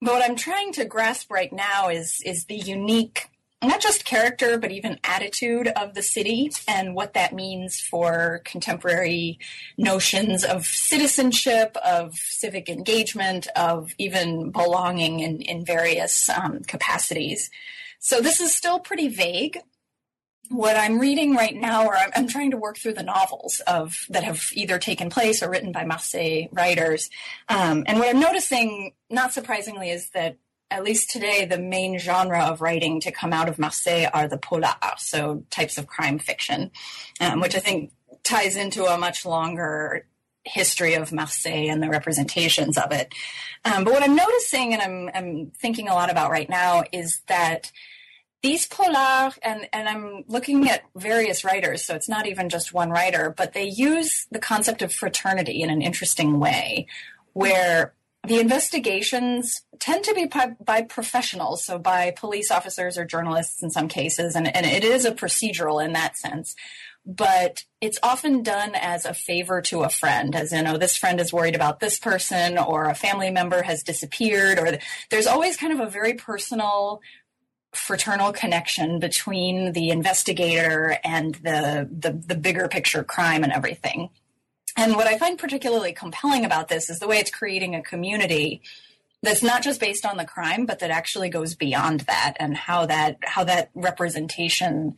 [0.00, 3.28] But what I'm trying to grasp right now is, is the unique,
[3.62, 9.38] not just character, but even attitude of the city and what that means for contemporary
[9.76, 17.50] notions of citizenship, of civic engagement, of even belonging in, in various um, capacities.
[17.98, 19.58] So this is still pretty vague
[20.50, 24.06] what I'm reading right now, or I'm, I'm, trying to work through the novels of
[24.10, 27.08] that have either taken place or written by Marseille writers.
[27.48, 30.36] Um, and what I'm noticing, not surprisingly, is that
[30.70, 34.38] at least today, the main genre of writing to come out of Marseille are the
[34.38, 36.70] polar, so types of crime fiction,
[37.20, 37.92] um, which I think
[38.22, 40.06] ties into a much longer
[40.44, 43.14] history of Marseille and the representations of it.
[43.64, 47.22] Um, but what I'm noticing and I'm, I'm thinking a lot about right now is
[47.28, 47.72] that
[48.44, 52.90] these polar and and i'm looking at various writers so it's not even just one
[52.90, 56.86] writer but they use the concept of fraternity in an interesting way
[57.32, 57.94] where
[58.26, 63.70] the investigations tend to be by, by professionals so by police officers or journalists in
[63.70, 66.54] some cases and, and it is a procedural in that sense.
[67.06, 71.20] But it's often done as a favor to a friend, as in, oh, this friend
[71.20, 74.78] is worried about this person, or a family member has disappeared, or
[75.10, 77.02] there's always kind of a very personal
[77.76, 84.10] fraternal connection between the investigator and the, the, the bigger picture crime and everything.
[84.76, 88.62] And what I find particularly compelling about this is the way it's creating a community
[89.22, 92.86] that's not just based on the crime, but that actually goes beyond that and how
[92.86, 94.96] that how that representation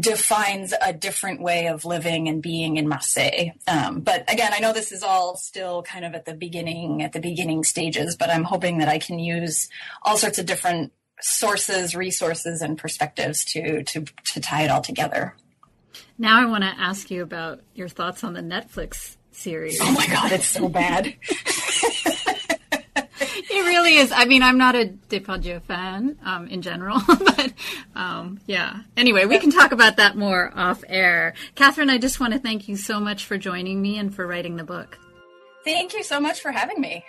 [0.00, 3.52] defines a different way of living and being in Marseille.
[3.68, 7.12] Um, but again, I know this is all still kind of at the beginning, at
[7.12, 9.68] the beginning stages, but I'm hoping that I can use
[10.02, 15.34] all sorts of different sources, resources, and perspectives to to to tie it all together.
[16.18, 19.78] Now I want to ask you about your thoughts on the Netflix series.
[19.80, 21.14] Oh my god, it's so bad.
[22.96, 24.12] it really is.
[24.12, 27.52] I mean, I'm not a Depardieu fan um, in general, but
[27.94, 28.80] um, yeah.
[28.96, 31.34] Anyway, we can talk about that more off air.
[31.54, 34.56] Catherine, I just want to thank you so much for joining me and for writing
[34.56, 34.98] the book.
[35.64, 37.04] Thank you so much for having me.